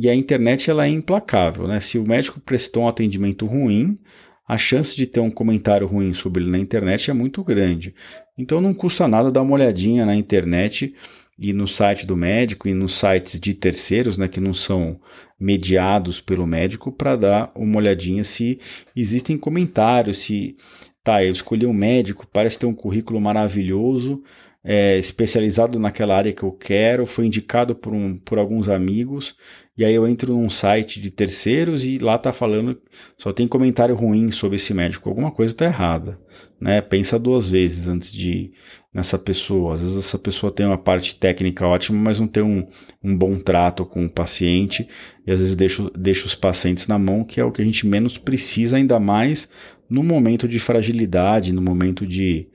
e 0.00 0.08
a 0.08 0.14
internet 0.14 0.70
ela 0.70 0.86
é 0.86 0.88
implacável. 0.88 1.66
Né? 1.66 1.80
Se 1.80 1.98
o 1.98 2.06
médico 2.06 2.40
prestou 2.40 2.84
um 2.84 2.88
atendimento 2.88 3.46
ruim, 3.46 3.98
a 4.46 4.56
chance 4.56 4.96
de 4.96 5.06
ter 5.06 5.18
um 5.18 5.30
comentário 5.30 5.86
ruim 5.86 6.14
sobre 6.14 6.42
ele 6.42 6.50
na 6.50 6.58
internet 6.58 7.10
é 7.10 7.14
muito 7.14 7.42
grande. 7.42 7.94
Então 8.38 8.60
não 8.60 8.72
custa 8.72 9.08
nada 9.08 9.32
dar 9.32 9.42
uma 9.42 9.54
olhadinha 9.54 10.06
na 10.06 10.14
internet 10.14 10.94
e 11.38 11.52
no 11.52 11.68
site 11.68 12.06
do 12.06 12.16
médico 12.16 12.68
e 12.68 12.74
nos 12.74 12.94
sites 12.94 13.38
de 13.38 13.52
terceiros, 13.52 14.16
né, 14.16 14.26
que 14.26 14.40
não 14.40 14.54
são 14.54 14.98
mediados 15.38 16.20
pelo 16.20 16.46
médico, 16.46 16.90
para 16.90 17.16
dar 17.16 17.52
uma 17.54 17.76
olhadinha 17.76 18.24
se 18.24 18.58
existem 18.94 19.36
comentários, 19.36 20.18
se 20.18 20.56
tá, 21.04 21.22
eu 21.22 21.32
escolhi 21.32 21.66
um 21.66 21.74
médico, 21.74 22.26
parece 22.32 22.58
ter 22.58 22.66
um 22.66 22.74
currículo 22.74 23.20
maravilhoso, 23.20 24.22
é, 24.64 24.98
especializado 24.98 25.78
naquela 25.78 26.16
área 26.16 26.32
que 26.32 26.42
eu 26.42 26.50
quero, 26.50 27.06
foi 27.06 27.26
indicado 27.26 27.76
por, 27.76 27.92
um, 27.92 28.16
por 28.16 28.38
alguns 28.38 28.68
amigos, 28.68 29.36
e 29.76 29.84
aí 29.84 29.94
eu 29.94 30.08
entro 30.08 30.32
num 30.32 30.48
site 30.50 31.00
de 31.00 31.10
terceiros 31.10 31.84
e 31.84 31.98
lá 31.98 32.18
tá 32.18 32.32
falando, 32.32 32.80
só 33.18 33.32
tem 33.32 33.46
comentário 33.46 33.94
ruim 33.94 34.32
sobre 34.32 34.56
esse 34.56 34.72
médico, 34.72 35.08
alguma 35.08 35.30
coisa 35.30 35.52
está 35.52 35.66
errada. 35.66 36.18
Né? 36.60 36.80
Pensa 36.80 37.18
duas 37.18 37.48
vezes 37.48 37.86
antes 37.86 38.10
de 38.10 38.52
nessa 38.96 39.18
pessoa. 39.18 39.74
Às 39.74 39.82
vezes 39.82 39.98
essa 39.98 40.18
pessoa 40.18 40.50
tem 40.50 40.64
uma 40.64 40.78
parte 40.78 41.16
técnica 41.16 41.66
ótima, 41.66 41.98
mas 41.98 42.18
não 42.18 42.26
tem 42.26 42.42
um, 42.42 42.66
um 43.04 43.14
bom 43.14 43.38
trato 43.38 43.84
com 43.84 44.06
o 44.06 44.10
paciente 44.10 44.88
e 45.26 45.30
às 45.30 45.38
vezes 45.38 45.54
deixa, 45.54 45.90
deixa 45.94 46.24
os 46.24 46.34
pacientes 46.34 46.86
na 46.86 46.98
mão, 46.98 47.22
que 47.22 47.38
é 47.38 47.44
o 47.44 47.52
que 47.52 47.60
a 47.60 47.64
gente 47.64 47.86
menos 47.86 48.16
precisa, 48.16 48.78
ainda 48.78 48.98
mais 48.98 49.50
no 49.90 50.02
momento 50.02 50.48
de 50.48 50.58
fragilidade, 50.58 51.52
no 51.52 51.60
momento 51.60 52.06
de, 52.06 52.48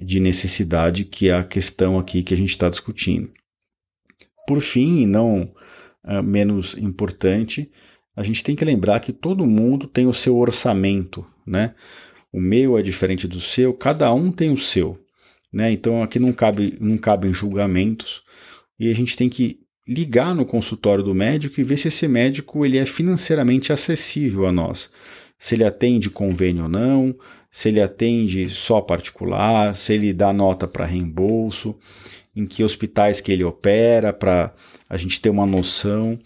de 0.00 0.18
necessidade, 0.20 1.04
que 1.04 1.28
é 1.28 1.34
a 1.34 1.44
questão 1.44 1.98
aqui 1.98 2.22
que 2.22 2.32
a 2.32 2.36
gente 2.36 2.50
está 2.50 2.70
discutindo. 2.70 3.30
Por 4.48 4.62
fim, 4.62 5.02
e 5.02 5.06
não 5.06 5.52
uh, 6.02 6.22
menos 6.22 6.74
importante, 6.78 7.70
a 8.16 8.22
gente 8.22 8.42
tem 8.42 8.56
que 8.56 8.64
lembrar 8.64 9.00
que 9.00 9.12
todo 9.12 9.44
mundo 9.44 9.86
tem 9.86 10.06
o 10.06 10.14
seu 10.14 10.38
orçamento, 10.38 11.26
né? 11.46 11.74
O 12.32 12.40
meu 12.40 12.78
é 12.78 12.82
diferente 12.82 13.28
do 13.28 13.40
seu, 13.40 13.74
cada 13.74 14.12
um 14.14 14.32
tem 14.32 14.50
o 14.50 14.56
seu. 14.56 15.03
Né? 15.54 15.70
Então 15.70 16.02
aqui 16.02 16.18
não, 16.18 16.32
cabe, 16.32 16.76
não 16.80 16.98
cabem 16.98 17.32
julgamentos 17.32 18.24
e 18.78 18.90
a 18.90 18.94
gente 18.94 19.16
tem 19.16 19.28
que 19.28 19.60
ligar 19.86 20.34
no 20.34 20.44
consultório 20.44 21.04
do 21.04 21.14
médico 21.14 21.60
e 21.60 21.64
ver 21.64 21.76
se 21.76 21.86
esse 21.86 22.08
médico 22.08 22.66
ele 22.66 22.76
é 22.76 22.84
financeiramente 22.84 23.72
acessível 23.72 24.46
a 24.46 24.52
nós. 24.52 24.90
Se 25.38 25.54
ele 25.54 25.62
atende 25.62 26.10
convênio 26.10 26.64
ou 26.64 26.68
não, 26.68 27.14
se 27.52 27.68
ele 27.68 27.80
atende 27.80 28.50
só 28.50 28.80
particular, 28.80 29.76
se 29.76 29.92
ele 29.92 30.12
dá 30.12 30.32
nota 30.32 30.66
para 30.66 30.86
reembolso, 30.86 31.76
em 32.34 32.46
que 32.46 32.64
hospitais 32.64 33.20
que 33.20 33.30
ele 33.30 33.44
opera, 33.44 34.12
para 34.12 34.52
a 34.88 34.96
gente 34.96 35.20
ter 35.20 35.30
uma 35.30 35.46
noção. 35.46 36.18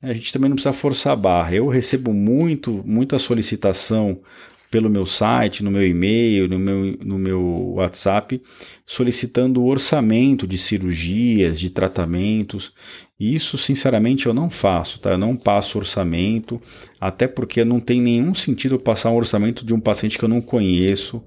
A 0.00 0.12
gente 0.12 0.32
também 0.32 0.48
não 0.48 0.56
precisa 0.56 0.72
forçar 0.72 1.12
a 1.12 1.16
barra. 1.16 1.54
Eu 1.54 1.68
recebo 1.68 2.12
muito, 2.12 2.82
muita 2.84 3.16
solicitação 3.20 4.20
pelo 4.72 4.88
meu 4.88 5.04
site, 5.04 5.62
no 5.62 5.70
meu 5.70 5.86
e-mail, 5.86 6.48
no 6.48 6.58
meu, 6.58 6.96
no 7.04 7.18
meu 7.18 7.74
WhatsApp, 7.74 8.42
solicitando 8.86 9.62
orçamento 9.62 10.46
de 10.46 10.56
cirurgias, 10.56 11.60
de 11.60 11.68
tratamentos. 11.68 12.72
Isso, 13.20 13.58
sinceramente, 13.58 14.24
eu 14.24 14.32
não 14.32 14.48
faço, 14.48 14.98
tá? 14.98 15.10
Eu 15.10 15.18
não 15.18 15.36
passo 15.36 15.76
orçamento, 15.76 16.58
até 16.98 17.28
porque 17.28 17.66
não 17.66 17.80
tem 17.80 18.00
nenhum 18.00 18.34
sentido 18.34 18.78
passar 18.78 19.10
um 19.10 19.16
orçamento 19.16 19.62
de 19.62 19.74
um 19.74 19.78
paciente 19.78 20.18
que 20.18 20.24
eu 20.24 20.28
não 20.28 20.40
conheço, 20.40 21.22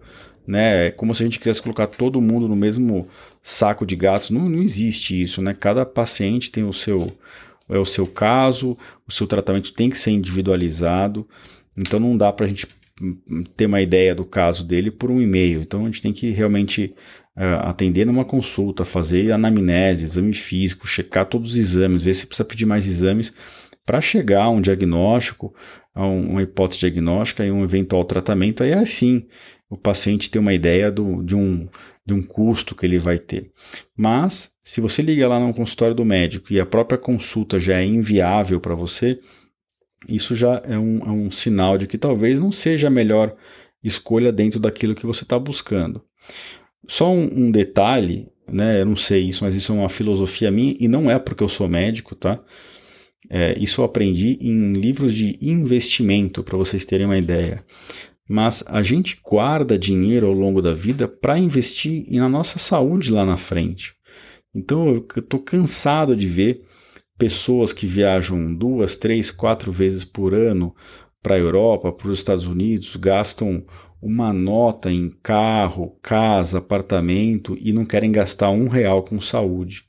né? 0.47 0.87
É 0.87 0.91
como 0.91 1.13
se 1.13 1.21
a 1.21 1.27
gente 1.27 1.37
quisesse 1.37 1.61
colocar 1.61 1.85
todo 1.85 2.19
mundo 2.19 2.47
no 2.47 2.55
mesmo 2.55 3.07
saco 3.43 3.85
de 3.85 3.95
gatos. 3.95 4.31
Não, 4.31 4.49
não 4.49 4.63
existe 4.63 5.21
isso, 5.21 5.39
né? 5.39 5.53
Cada 5.53 5.85
paciente 5.85 6.49
tem 6.49 6.63
o 6.63 6.73
seu 6.73 7.15
é 7.69 7.77
o 7.77 7.85
seu 7.85 8.07
caso, 8.07 8.77
o 9.07 9.11
seu 9.11 9.27
tratamento 9.27 9.71
tem 9.71 9.89
que 9.89 9.97
ser 9.97 10.11
individualizado. 10.11 11.27
Então 11.77 11.99
não 11.99 12.17
dá 12.17 12.31
para 12.33 12.45
a 12.47 12.49
gente 12.49 12.67
ter 13.55 13.65
uma 13.65 13.81
ideia 13.81 14.15
do 14.15 14.25
caso 14.25 14.65
dele 14.65 14.89
por 14.89 15.11
um 15.11 15.21
e-mail. 15.21 15.61
Então 15.61 15.81
a 15.81 15.85
gente 15.85 16.01
tem 16.01 16.13
que 16.13 16.29
realmente 16.31 16.93
uh, 17.35 17.67
atender 17.67 18.05
numa 18.05 18.23
consulta, 18.23 18.85
fazer 18.85 19.31
anamnese, 19.31 20.05
exame 20.05 20.33
físico, 20.33 20.87
checar 20.87 21.25
todos 21.25 21.51
os 21.51 21.57
exames, 21.57 22.01
ver 22.01 22.13
se 22.13 22.25
precisa 22.25 22.47
pedir 22.47 22.65
mais 22.65 22.87
exames 22.87 23.33
para 23.85 24.01
chegar 24.01 24.43
a 24.43 24.49
um 24.49 24.61
diagnóstico, 24.61 25.53
a 25.93 26.05
uma 26.05 26.41
hipótese 26.41 26.79
diagnóstica 26.79 27.45
e 27.45 27.51
um 27.51 27.63
eventual 27.63 28.03
tratamento. 28.05 28.63
Aí 28.63 28.73
assim 28.73 29.25
o 29.69 29.77
paciente 29.77 30.29
tem 30.29 30.39
uma 30.39 30.53
ideia 30.53 30.91
do, 30.91 31.23
de, 31.23 31.35
um, 31.35 31.67
de 32.05 32.13
um 32.13 32.23
custo 32.23 32.75
que 32.75 32.85
ele 32.85 32.99
vai 32.99 33.17
ter. 33.17 33.51
Mas 33.95 34.51
se 34.63 34.79
você 34.79 35.01
liga 35.01 35.27
lá 35.27 35.39
no 35.39 35.53
consultório 35.53 35.95
do 35.95 36.05
médico 36.05 36.53
e 36.53 36.59
a 36.59 36.65
própria 36.65 36.97
consulta 36.97 37.59
já 37.59 37.79
é 37.79 37.85
inviável 37.85 38.59
para 38.59 38.75
você, 38.75 39.19
isso 40.07 40.35
já 40.35 40.61
é 40.65 40.77
um, 40.77 40.99
é 40.99 41.11
um 41.11 41.31
sinal 41.31 41.77
de 41.77 41.87
que 41.87 41.97
talvez 41.97 42.39
não 42.39 42.51
seja 42.51 42.87
a 42.87 42.91
melhor 42.91 43.35
escolha 43.83 44.31
dentro 44.31 44.59
daquilo 44.59 44.95
que 44.95 45.05
você 45.05 45.23
está 45.23 45.37
buscando. 45.37 46.01
Só 46.87 47.11
um, 47.11 47.45
um 47.45 47.51
detalhe, 47.51 48.27
né? 48.47 48.81
Eu 48.81 48.85
não 48.85 48.95
sei 48.95 49.23
isso, 49.23 49.43
mas 49.43 49.55
isso 49.55 49.71
é 49.71 49.75
uma 49.75 49.89
filosofia 49.89 50.51
minha 50.51 50.75
e 50.79 50.87
não 50.87 51.09
é 51.09 51.17
porque 51.19 51.43
eu 51.43 51.49
sou 51.49 51.67
médico, 51.67 52.15
tá? 52.15 52.39
É, 53.29 53.57
isso 53.59 53.81
eu 53.81 53.85
aprendi 53.85 54.37
em 54.41 54.73
livros 54.73 55.13
de 55.13 55.37
investimento, 55.41 56.43
para 56.43 56.57
vocês 56.57 56.85
terem 56.85 57.05
uma 57.05 57.17
ideia. 57.17 57.63
Mas 58.27 58.63
a 58.67 58.81
gente 58.81 59.19
guarda 59.23 59.77
dinheiro 59.77 60.27
ao 60.27 60.33
longo 60.33 60.61
da 60.61 60.73
vida 60.73 61.07
para 61.07 61.37
investir 61.37 62.05
na 62.09 62.27
nossa 62.27 62.57
saúde 62.57 63.11
lá 63.11 63.25
na 63.25 63.37
frente. 63.37 63.93
Então 64.53 64.87
eu 64.87 65.05
estou 65.17 65.39
cansado 65.39 66.15
de 66.15 66.27
ver 66.27 66.64
pessoas 67.17 67.71
que 67.71 67.87
viajam 67.87 68.53
duas, 68.53 68.95
três, 68.95 69.31
quatro 69.31 69.71
vezes 69.71 70.03
por 70.03 70.33
ano 70.33 70.75
para 71.21 71.35
a 71.35 71.39
Europa, 71.39 71.91
para 71.91 72.09
os 72.09 72.19
Estados 72.19 72.45
Unidos, 72.45 72.95
gastam 72.95 73.65
uma 74.01 74.31
nota 74.31 74.91
em 74.91 75.09
carro, 75.23 75.97
casa, 76.01 76.59
apartamento 76.59 77.57
e 77.59 77.73
não 77.73 77.85
querem 77.85 78.11
gastar 78.11 78.51
um 78.51 78.67
real 78.67 79.03
com 79.03 79.19
saúde. 79.19 79.85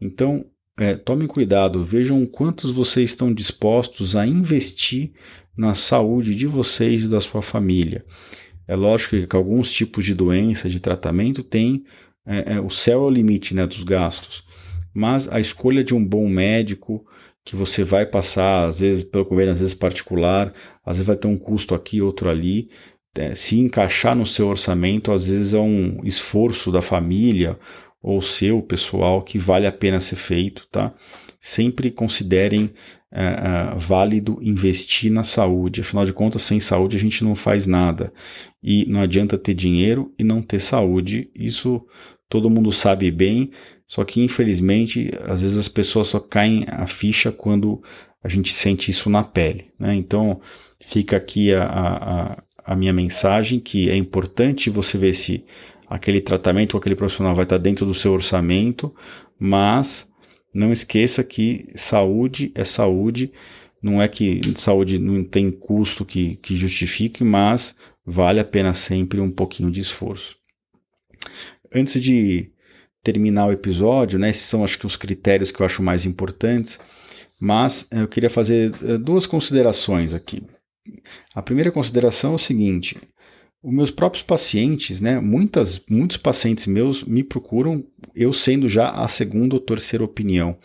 Então, 0.00 0.46
é, 0.78 0.94
tomem 0.94 1.28
cuidado, 1.28 1.84
vejam 1.84 2.24
quantos 2.24 2.70
vocês 2.70 3.10
estão 3.10 3.34
dispostos 3.34 4.16
a 4.16 4.26
investir 4.26 5.12
na 5.54 5.74
saúde 5.74 6.34
de 6.34 6.46
vocês 6.46 7.04
e 7.04 7.08
da 7.08 7.20
sua 7.20 7.42
família. 7.42 8.04
É 8.66 8.74
lógico 8.74 9.26
que 9.26 9.36
alguns 9.36 9.70
tipos 9.70 10.04
de 10.06 10.14
doença, 10.14 10.70
de 10.70 10.80
tratamento, 10.80 11.42
tem 11.42 11.84
é, 12.24 12.54
é, 12.54 12.60
o 12.60 12.70
céu 12.70 13.02
é 13.02 13.06
o 13.06 13.10
limite 13.10 13.54
né, 13.54 13.66
dos 13.66 13.82
gastos. 13.82 14.44
Mas 14.94 15.28
a 15.28 15.38
escolha 15.38 15.84
de 15.84 15.94
um 15.94 16.04
bom 16.04 16.28
médico, 16.28 17.04
que 17.44 17.56
você 17.56 17.82
vai 17.82 18.06
passar, 18.06 18.68
às 18.68 18.80
vezes 18.80 19.04
pelo 19.04 19.24
governo, 19.24 19.52
às 19.52 19.60
vezes 19.60 19.74
particular, 19.74 20.52
às 20.84 20.96
vezes 20.96 21.06
vai 21.06 21.16
ter 21.16 21.28
um 21.28 21.38
custo 21.38 21.74
aqui, 21.74 22.00
outro 22.00 22.28
ali. 22.28 22.68
É, 23.16 23.34
se 23.34 23.58
encaixar 23.58 24.14
no 24.14 24.26
seu 24.26 24.48
orçamento, 24.48 25.10
às 25.10 25.26
vezes 25.26 25.54
é 25.54 25.58
um 25.58 26.00
esforço 26.04 26.70
da 26.70 26.80
família 26.80 27.58
ou 28.02 28.20
seu 28.20 28.62
pessoal 28.62 29.22
que 29.22 29.36
vale 29.36 29.66
a 29.66 29.72
pena 29.72 30.00
ser 30.00 30.16
feito, 30.16 30.66
tá? 30.70 30.94
Sempre 31.40 31.90
considerem 31.90 32.70
é, 33.12 33.24
é, 33.24 33.74
válido 33.76 34.38
investir 34.40 35.10
na 35.10 35.24
saúde. 35.24 35.80
Afinal 35.80 36.04
de 36.04 36.12
contas, 36.12 36.42
sem 36.42 36.60
saúde 36.60 36.96
a 36.96 37.00
gente 37.00 37.24
não 37.24 37.34
faz 37.34 37.66
nada. 37.66 38.12
E 38.62 38.86
não 38.86 39.00
adianta 39.00 39.36
ter 39.36 39.54
dinheiro 39.54 40.14
e 40.18 40.22
não 40.22 40.40
ter 40.40 40.60
saúde. 40.60 41.30
Isso 41.34 41.84
todo 42.28 42.48
mundo 42.48 42.70
sabe 42.70 43.10
bem, 43.10 43.50
só 43.90 44.04
que 44.04 44.20
infelizmente 44.20 45.10
às 45.26 45.42
vezes 45.42 45.58
as 45.58 45.68
pessoas 45.68 46.06
só 46.06 46.20
caem 46.20 46.64
a 46.68 46.86
ficha 46.86 47.32
quando 47.32 47.82
a 48.22 48.28
gente 48.28 48.54
sente 48.54 48.88
isso 48.88 49.10
na 49.10 49.24
pele. 49.24 49.72
Né? 49.76 49.96
Então 49.96 50.40
fica 50.80 51.16
aqui 51.16 51.52
a, 51.52 51.64
a, 51.64 52.42
a 52.64 52.76
minha 52.76 52.92
mensagem 52.92 53.58
que 53.58 53.90
é 53.90 53.96
importante 53.96 54.70
você 54.70 54.96
ver 54.96 55.12
se 55.12 55.44
aquele 55.88 56.20
tratamento 56.20 56.74
ou 56.74 56.78
aquele 56.78 56.94
profissional 56.94 57.34
vai 57.34 57.42
estar 57.42 57.58
dentro 57.58 57.84
do 57.84 57.92
seu 57.92 58.12
orçamento, 58.12 58.94
mas 59.36 60.08
não 60.54 60.70
esqueça 60.70 61.24
que 61.24 61.68
saúde 61.74 62.52
é 62.54 62.62
saúde, 62.62 63.32
não 63.82 64.00
é 64.00 64.06
que 64.06 64.40
saúde 64.54 65.00
não 65.00 65.24
tem 65.24 65.50
custo 65.50 66.04
que, 66.04 66.36
que 66.36 66.54
justifique, 66.54 67.24
mas 67.24 67.76
vale 68.06 68.38
a 68.38 68.44
pena 68.44 68.72
sempre 68.72 69.18
um 69.18 69.32
pouquinho 69.32 69.68
de 69.68 69.80
esforço. 69.80 70.36
Antes 71.74 72.00
de 72.00 72.52
terminar 73.02 73.46
o 73.46 73.52
episódio, 73.52 74.18
né, 74.18 74.30
esses 74.30 74.42
são 74.42 74.64
acho 74.64 74.78
que 74.78 74.86
os 74.86 74.96
critérios 74.96 75.50
que 75.50 75.60
eu 75.60 75.66
acho 75.66 75.82
mais 75.82 76.04
importantes, 76.04 76.78
mas 77.40 77.86
eu 77.90 78.06
queria 78.06 78.30
fazer 78.30 78.74
eh, 78.82 78.98
duas 78.98 79.26
considerações 79.26 80.12
aqui. 80.12 80.42
A 81.34 81.40
primeira 81.40 81.72
consideração 81.72 82.32
é 82.32 82.34
o 82.34 82.38
seguinte: 82.38 82.96
os 83.62 83.72
meus 83.72 83.90
próprios 83.90 84.22
pacientes, 84.22 85.00
né, 85.00 85.20
muitas, 85.20 85.84
muitos 85.88 86.16
pacientes 86.16 86.66
meus 86.66 87.04
me 87.04 87.22
procuram, 87.22 87.84
eu 88.14 88.32
sendo 88.32 88.68
já 88.68 88.88
a 88.90 89.06
segunda 89.06 89.54
ou 89.54 89.60
terceira 89.60 90.04
opinião. 90.04 90.56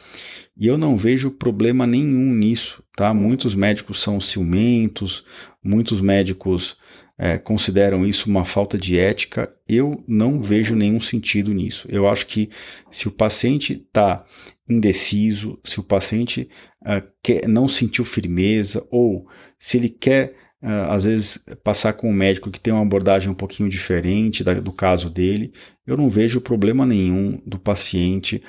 E 0.57 0.67
eu 0.67 0.77
não 0.77 0.95
vejo 0.95 1.31
problema 1.31 1.85
nenhum 1.85 2.33
nisso, 2.33 2.81
tá? 2.95 3.13
Muitos 3.13 3.53
médicos 3.53 4.01
são 4.01 4.21
ciumentos, 4.21 5.25
muitos 5.61 5.99
médicos 5.99 6.77
é, 7.17 7.37
consideram 7.37 8.05
isso 8.05 8.29
uma 8.29 8.43
falta 8.43 8.77
de 8.77 8.97
ética. 8.97 9.53
Eu 9.67 10.03
não 10.07 10.41
vejo 10.41 10.75
nenhum 10.75 10.99
sentido 10.99 11.53
nisso. 11.53 11.87
Eu 11.89 12.07
acho 12.07 12.25
que 12.27 12.49
se 12.89 13.07
o 13.07 13.11
paciente 13.11 13.73
está 13.73 14.25
indeciso, 14.67 15.59
se 15.63 15.79
o 15.79 15.83
paciente 15.83 16.49
uh, 16.81 17.07
quer, 17.23 17.47
não 17.47 17.67
sentiu 17.67 18.03
firmeza, 18.03 18.85
ou 18.89 19.27
se 19.57 19.77
ele 19.77 19.89
quer 19.89 20.35
uh, 20.61 20.91
às 20.91 21.03
vezes 21.05 21.39
passar 21.63 21.93
com 21.93 22.09
um 22.09 22.13
médico 22.13 22.51
que 22.51 22.59
tem 22.59 22.73
uma 22.73 22.81
abordagem 22.81 23.29
um 23.29 23.35
pouquinho 23.35 23.69
diferente 23.69 24.43
da, 24.43 24.55
do 24.55 24.73
caso 24.73 25.09
dele, 25.09 25.53
eu 25.85 25.95
não 25.95 26.09
vejo 26.09 26.41
problema 26.41 26.85
nenhum 26.85 27.39
do 27.45 27.59
paciente 27.59 28.43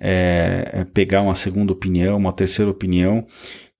é, 0.00 0.86
pegar 0.94 1.20
uma 1.22 1.34
segunda 1.34 1.72
opinião, 1.72 2.16
uma 2.16 2.32
terceira 2.32 2.70
opinião. 2.70 3.26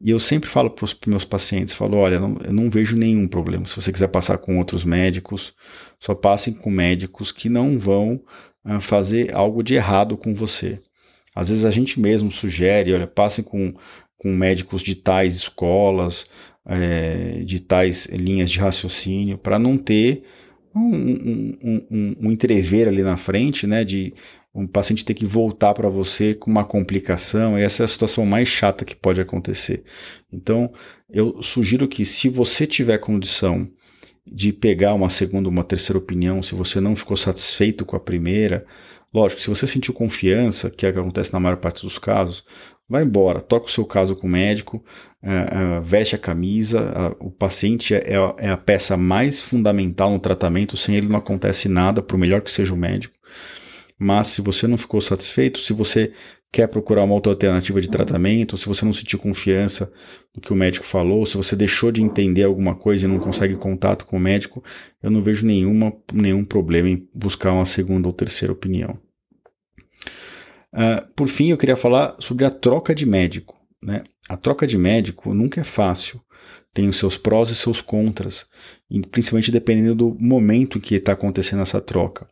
E 0.00 0.10
eu 0.10 0.18
sempre 0.18 0.48
falo 0.48 0.70
para 0.70 0.84
os 0.84 0.96
meus 1.06 1.24
pacientes, 1.24 1.74
falo, 1.74 1.98
olha, 1.98 2.18
não, 2.18 2.38
eu 2.42 2.52
não 2.52 2.70
vejo 2.70 2.96
nenhum 2.96 3.28
problema. 3.28 3.66
Se 3.66 3.76
você 3.76 3.92
quiser 3.92 4.08
passar 4.08 4.38
com 4.38 4.56
outros 4.58 4.82
médicos, 4.82 5.54
só 5.98 6.14
passem 6.14 6.54
com 6.54 6.70
médicos 6.70 7.30
que 7.30 7.50
não 7.50 7.78
vão 7.78 8.22
uh, 8.64 8.80
fazer 8.80 9.34
algo 9.34 9.62
de 9.62 9.74
errado 9.74 10.16
com 10.16 10.34
você. 10.34 10.80
Às 11.34 11.50
vezes 11.50 11.64
a 11.64 11.70
gente 11.70 12.00
mesmo 12.00 12.32
sugere, 12.32 12.94
olha, 12.94 13.06
passem 13.06 13.44
com, 13.44 13.74
com 14.16 14.32
médicos 14.32 14.82
de 14.82 14.94
tais 14.94 15.36
escolas, 15.36 16.26
é, 16.66 17.42
de 17.44 17.60
tais 17.60 18.06
linhas 18.06 18.50
de 18.50 18.58
raciocínio, 18.58 19.38
para 19.38 19.58
não 19.58 19.76
ter 19.76 20.24
um, 20.74 20.80
um, 20.80 21.58
um, 21.90 22.16
um, 22.20 22.30
entrever 22.30 22.88
ali 22.88 23.02
na 23.02 23.16
frente, 23.16 23.66
né, 23.66 23.84
de 23.84 24.14
um 24.54 24.66
paciente 24.66 25.04
ter 25.04 25.14
que 25.14 25.24
voltar 25.24 25.74
para 25.74 25.88
você 25.88 26.34
com 26.34 26.50
uma 26.50 26.64
complicação, 26.64 27.58
e 27.58 27.62
essa 27.62 27.82
é 27.82 27.84
a 27.84 27.88
situação 27.88 28.26
mais 28.26 28.48
chata 28.48 28.84
que 28.84 28.96
pode 28.96 29.20
acontecer. 29.20 29.84
Então, 30.32 30.72
eu 31.08 31.40
sugiro 31.40 31.86
que 31.86 32.04
se 32.04 32.28
você 32.28 32.66
tiver 32.66 32.98
condição 32.98 33.68
de 34.26 34.52
pegar 34.52 34.94
uma 34.94 35.08
segunda, 35.08 35.48
uma 35.48 35.64
terceira 35.64 35.98
opinião, 35.98 36.42
se 36.42 36.54
você 36.54 36.80
não 36.80 36.96
ficou 36.96 37.16
satisfeito 37.16 37.84
com 37.84 37.96
a 37.96 38.00
primeira, 38.00 38.66
lógico, 39.12 39.40
se 39.40 39.48
você 39.48 39.66
sentiu 39.66 39.94
confiança, 39.94 40.70
que 40.70 40.84
é 40.84 40.90
o 40.90 40.92
que 40.92 40.98
acontece 40.98 41.32
na 41.32 41.40
maior 41.40 41.56
parte 41.56 41.82
dos 41.82 41.98
casos, 41.98 42.44
vai 42.88 43.04
embora, 43.04 43.40
toca 43.40 43.66
o 43.66 43.70
seu 43.70 43.84
caso 43.84 44.16
com 44.16 44.26
o 44.26 44.30
médico, 44.30 44.84
uh, 45.22 45.78
uh, 45.78 45.82
veste 45.82 46.16
a 46.16 46.18
camisa, 46.18 47.14
uh, 47.20 47.26
o 47.26 47.30
paciente 47.30 47.94
é, 47.94 48.14
é, 48.38 48.50
a 48.50 48.56
peça 48.56 48.96
mais 48.96 49.40
fundamental 49.40 50.10
no 50.10 50.18
tratamento, 50.18 50.76
sem 50.76 50.96
ele 50.96 51.06
não 51.06 51.20
acontece 51.20 51.68
nada, 51.68 52.02
por 52.02 52.18
melhor 52.18 52.40
que 52.40 52.50
seja 52.50 52.74
o 52.74 52.76
médico. 52.76 53.14
Mas 54.02 54.28
se 54.28 54.40
você 54.40 54.66
não 54.66 54.78
ficou 54.78 54.98
satisfeito, 54.98 55.58
se 55.58 55.74
você 55.74 56.14
quer 56.50 56.66
procurar 56.68 57.04
uma 57.04 57.12
outra 57.12 57.30
alternativa 57.30 57.82
de 57.82 57.90
tratamento, 57.90 58.56
se 58.56 58.66
você 58.66 58.82
não 58.82 58.94
sentiu 58.94 59.18
confiança 59.18 59.92
no 60.34 60.40
que 60.40 60.54
o 60.54 60.56
médico 60.56 60.86
falou, 60.86 61.26
se 61.26 61.36
você 61.36 61.54
deixou 61.54 61.92
de 61.92 62.02
entender 62.02 62.44
alguma 62.44 62.74
coisa 62.74 63.04
e 63.04 63.08
não 63.08 63.18
consegue 63.18 63.56
contato 63.56 64.06
com 64.06 64.16
o 64.16 64.20
médico, 64.20 64.64
eu 65.02 65.10
não 65.10 65.22
vejo 65.22 65.44
nenhuma, 65.44 65.92
nenhum 66.14 66.46
problema 66.46 66.88
em 66.88 67.06
buscar 67.14 67.52
uma 67.52 67.66
segunda 67.66 68.08
ou 68.08 68.14
terceira 68.14 68.54
opinião. 68.54 68.98
Uh, 70.72 71.06
por 71.14 71.28
fim, 71.28 71.50
eu 71.50 71.58
queria 71.58 71.76
falar 71.76 72.16
sobre 72.20 72.46
a 72.46 72.50
troca 72.50 72.94
de 72.94 73.04
médico. 73.04 73.54
Né? 73.82 74.02
A 74.30 74.36
troca 74.36 74.66
de 74.66 74.78
médico 74.78 75.34
nunca 75.34 75.60
é 75.60 75.64
fácil, 75.64 76.22
tem 76.72 76.88
os 76.88 76.96
seus 76.96 77.16
prós 77.16 77.50
e 77.50 77.54
seus 77.54 77.80
contras, 77.80 78.46
principalmente 79.10 79.50
dependendo 79.50 79.94
do 79.94 80.16
momento 80.18 80.80
que 80.80 80.94
está 80.94 81.12
acontecendo 81.12 81.62
essa 81.62 81.80
troca. 81.80 82.28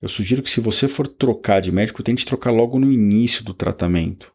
Eu 0.00 0.08
sugiro 0.08 0.42
que 0.42 0.50
se 0.50 0.60
você 0.60 0.88
for 0.88 1.06
trocar 1.06 1.60
de 1.60 1.70
médico, 1.70 2.02
tente 2.02 2.26
trocar 2.26 2.50
logo 2.50 2.78
no 2.78 2.92
início 2.92 3.44
do 3.44 3.54
tratamento, 3.54 4.32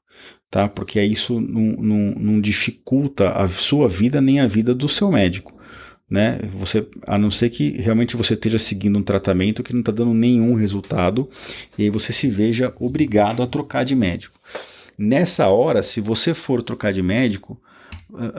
tá? 0.50 0.68
Porque 0.68 1.02
isso 1.02 1.40
não, 1.40 1.62
não, 1.62 2.16
não 2.16 2.42
dificulta 2.42 3.32
a 3.32 3.48
sua 3.48 3.88
vida 3.88 4.22
nem 4.22 4.40
a 4.40 4.48
vida 4.48 4.74
do 4.74 4.88
seu 4.88 5.12
médico 5.12 5.58
né? 6.10 6.40
Você, 6.54 6.88
a 7.06 7.18
não 7.18 7.30
ser 7.30 7.50
que 7.50 7.70
realmente 7.82 8.16
você 8.16 8.34
esteja 8.34 8.58
seguindo 8.58 8.98
um 8.98 9.04
tratamento 9.04 9.64
que 9.64 9.74
não 9.74 9.82
está 9.82 9.92
dando 9.92 10.14
nenhum 10.14 10.56
resultado, 10.56 11.30
e 11.78 11.84
aí 11.84 11.90
você 11.90 12.14
se 12.14 12.28
veja 12.28 12.74
obrigado 12.80 13.44
a 13.44 13.48
trocar 13.48 13.84
de 13.84 13.96
médico. 13.96 14.40
Nessa 14.98 15.48
hora, 15.50 15.84
se 15.84 16.00
você 16.02 16.34
for 16.34 16.64
trocar 16.64 16.94
de 16.94 17.04
médico, 17.04 17.60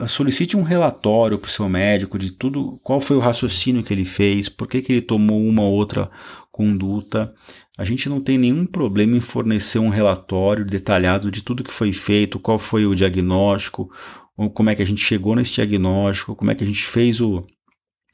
solicite 0.07 0.57
um 0.57 0.63
relatório 0.63 1.37
para 1.37 1.47
o 1.47 1.51
seu 1.51 1.69
médico 1.69 2.17
de 2.17 2.31
tudo, 2.31 2.79
qual 2.83 2.99
foi 2.99 3.17
o 3.17 3.21
raciocínio 3.21 3.83
que 3.83 3.93
ele 3.93 4.05
fez, 4.05 4.49
por 4.49 4.67
que, 4.67 4.81
que 4.81 4.91
ele 4.91 5.01
tomou 5.01 5.41
uma 5.43 5.61
ou 5.61 5.73
outra 5.73 6.09
conduta. 6.51 7.33
A 7.77 7.85
gente 7.85 8.09
não 8.09 8.19
tem 8.19 8.37
nenhum 8.37 8.65
problema 8.65 9.15
em 9.15 9.21
fornecer 9.21 9.79
um 9.79 9.89
relatório 9.89 10.65
detalhado 10.65 11.31
de 11.31 11.41
tudo 11.41 11.63
que 11.63 11.71
foi 11.71 11.93
feito, 11.93 12.39
qual 12.39 12.59
foi 12.59 12.85
o 12.85 12.95
diagnóstico, 12.95 13.89
como 14.53 14.69
é 14.69 14.75
que 14.75 14.81
a 14.81 14.85
gente 14.85 15.01
chegou 15.01 15.35
nesse 15.35 15.53
diagnóstico, 15.53 16.35
como 16.35 16.51
é 16.51 16.55
que 16.55 16.63
a 16.63 16.67
gente 16.67 16.83
fez 16.83 17.21
o, 17.21 17.45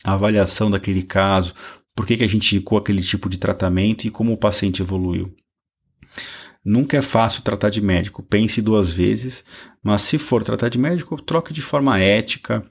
a 0.04 0.14
avaliação 0.14 0.70
daquele 0.70 1.02
caso, 1.02 1.56
por 1.96 2.06
que, 2.06 2.18
que 2.18 2.24
a 2.24 2.28
gente 2.28 2.56
indicou 2.56 2.78
aquele 2.78 3.02
tipo 3.02 3.30
de 3.30 3.38
tratamento 3.38 4.06
e 4.06 4.12
como 4.12 4.34
o 4.34 4.38
paciente 4.38 4.82
evoluiu. 4.82 5.34
Nunca 6.66 6.98
é 6.98 7.02
fácil 7.02 7.44
tratar 7.44 7.70
de 7.70 7.80
médico, 7.80 8.24
pense 8.24 8.60
duas 8.60 8.90
vezes, 8.90 9.46
mas 9.84 10.02
se 10.02 10.18
for 10.18 10.44
tratar 10.44 10.70
de 10.70 10.80
médico, 10.80 11.22
troque 11.22 11.54
de 11.54 11.62
forma 11.62 12.00
ética, 12.00 12.66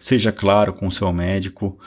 seja 0.00 0.32
claro 0.32 0.72
com 0.72 0.86
o 0.86 0.92
seu 0.92 1.12
médico, 1.12 1.78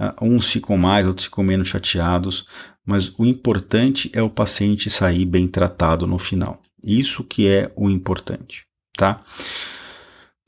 uh, 0.00 0.24
uns 0.24 0.50
ficam 0.50 0.76
mais, 0.76 1.06
outros 1.06 1.26
ficam 1.26 1.44
menos 1.44 1.68
chateados, 1.68 2.44
mas 2.84 3.16
o 3.18 3.24
importante 3.24 4.10
é 4.12 4.20
o 4.20 4.28
paciente 4.28 4.90
sair 4.90 5.24
bem 5.24 5.46
tratado 5.46 6.08
no 6.08 6.18
final. 6.18 6.60
Isso 6.84 7.22
que 7.22 7.46
é 7.46 7.72
o 7.76 7.88
importante, 7.88 8.64
tá? 8.96 9.22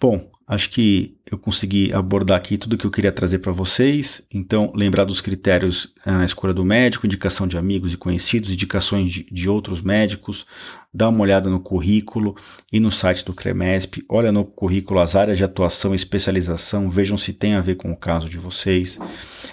Bom, 0.01 0.29
acho 0.48 0.70
que 0.70 1.14
eu 1.30 1.37
consegui 1.37 1.92
abordar 1.92 2.38
aqui 2.38 2.56
tudo 2.56 2.72
o 2.72 2.78
que 2.78 2.87
eu 2.87 2.90
queria 2.90 3.12
trazer 3.12 3.40
para 3.40 3.52
vocês. 3.52 4.22
Então, 4.32 4.72
lembrar 4.74 5.04
dos 5.04 5.20
critérios 5.20 5.92
eh, 6.06 6.11
na 6.11 6.24
escolha 6.24 6.54
do 6.54 6.64
médico, 6.64 7.04
indicação 7.04 7.46
de 7.46 7.58
amigos 7.58 7.92
e 7.92 7.98
conhecidos, 7.98 8.50
indicações 8.50 9.11
de, 9.11 9.26
de 9.30 9.46
outros 9.46 9.82
médicos, 9.82 10.46
dá 10.92 11.11
uma 11.11 11.20
olhada 11.20 11.50
no 11.50 11.61
currículo 11.61 12.34
e 12.72 12.80
no 12.80 12.90
site 12.90 13.26
do 13.26 13.34
CREMESP, 13.34 14.02
olha 14.08 14.32
no 14.32 14.42
currículo 14.42 15.00
as 15.00 15.14
áreas 15.14 15.37
de 15.37 15.44
atuação 15.44 15.92
e 15.92 15.96
especialização, 15.96 16.88
vejam 16.88 17.18
se 17.18 17.34
tem 17.34 17.54
a 17.54 17.61
ver 17.61 17.74
com 17.74 17.92
o 17.92 17.96
caso 17.96 18.26
de 18.26 18.38
vocês. 18.38 18.98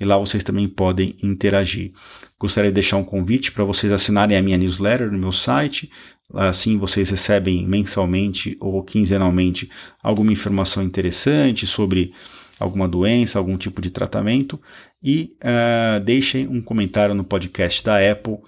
E 0.00 0.04
lá 0.04 0.18
vocês 0.18 0.42
também 0.42 0.68
podem 0.68 1.16
interagir. 1.22 1.92
Gostaria 2.38 2.70
de 2.70 2.74
deixar 2.74 2.96
um 2.96 3.04
convite 3.04 3.52
para 3.52 3.62
vocês 3.62 3.92
assinarem 3.92 4.36
a 4.36 4.42
minha 4.42 4.58
newsletter 4.58 5.08
no 5.10 5.18
meu 5.18 5.32
site. 5.32 5.90
Assim 6.34 6.76
vocês 6.76 7.08
recebem 7.10 7.66
mensalmente 7.66 8.56
ou 8.60 8.82
quinzenalmente 8.82 9.70
alguma 10.02 10.32
informação 10.32 10.82
interessante 10.82 11.66
sobre 11.66 12.12
alguma 12.60 12.86
doença, 12.86 13.38
algum 13.38 13.56
tipo 13.56 13.80
de 13.80 13.90
tratamento. 13.90 14.60
E 15.02 15.36
uh, 15.42 16.00
deixem 16.04 16.46
um 16.46 16.60
comentário 16.60 17.14
no 17.14 17.24
podcast 17.24 17.84
da 17.84 17.98
Apple 17.98 18.38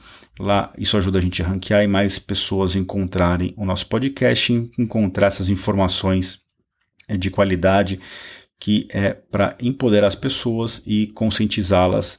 Lá 0.40 0.72
isso 0.78 0.96
ajuda 0.96 1.18
a 1.18 1.20
gente 1.20 1.42
a 1.42 1.46
ranquear 1.46 1.84
e 1.84 1.86
mais 1.86 2.18
pessoas 2.18 2.74
encontrarem 2.74 3.52
o 3.58 3.66
nosso 3.66 3.86
podcast 3.86 4.50
e 4.50 4.70
encontrar 4.78 5.26
essas 5.26 5.50
informações 5.50 6.38
eh, 7.06 7.18
de 7.18 7.30
qualidade 7.30 8.00
que 8.58 8.88
é 8.90 9.12
para 9.12 9.54
empoderar 9.60 10.06
as 10.06 10.14
pessoas 10.14 10.82
e 10.86 11.08
conscientizá-las 11.08 12.18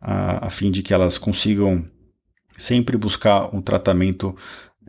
a, 0.00 0.48
a, 0.48 0.50
fim 0.50 0.72
de 0.72 0.82
que 0.82 0.92
elas 0.92 1.16
consigam 1.16 1.88
sempre 2.58 2.96
buscar 2.96 3.54
um 3.54 3.62
tratamento 3.62 4.36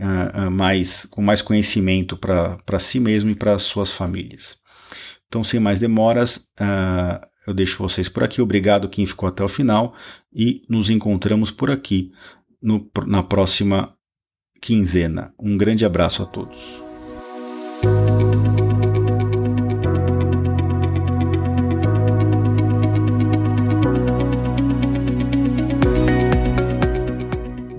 uh, 0.01 0.47
uh, 0.47 0.51
mais 0.51 1.05
com 1.05 1.21
mais 1.21 1.41
conhecimento 1.41 2.17
para 2.17 2.79
si 2.79 2.99
mesmo 2.99 3.29
e 3.29 3.35
para 3.35 3.57
suas 3.59 3.91
famílias. 3.91 4.57
Então, 5.27 5.43
sem 5.43 5.59
mais 5.59 5.79
demoras, 5.79 6.37
uh, 6.59 7.25
eu 7.47 7.53
deixo 7.53 7.77
vocês 7.77 8.09
por 8.09 8.23
aqui. 8.23 8.41
Obrigado 8.41 8.89
quem 8.89 9.05
ficou 9.05 9.29
até 9.29 9.43
o 9.43 9.47
final 9.47 9.95
e 10.33 10.63
nos 10.67 10.89
encontramos 10.89 11.51
por 11.51 11.71
aqui 11.71 12.11
no, 12.61 12.89
na 13.05 13.23
próxima 13.23 13.95
quinzena. 14.61 15.33
Um 15.39 15.57
grande 15.57 15.85
abraço 15.85 16.21
a 16.21 16.25
todos. 16.25 16.81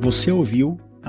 Você 0.01 0.31
ouviu 0.31 0.79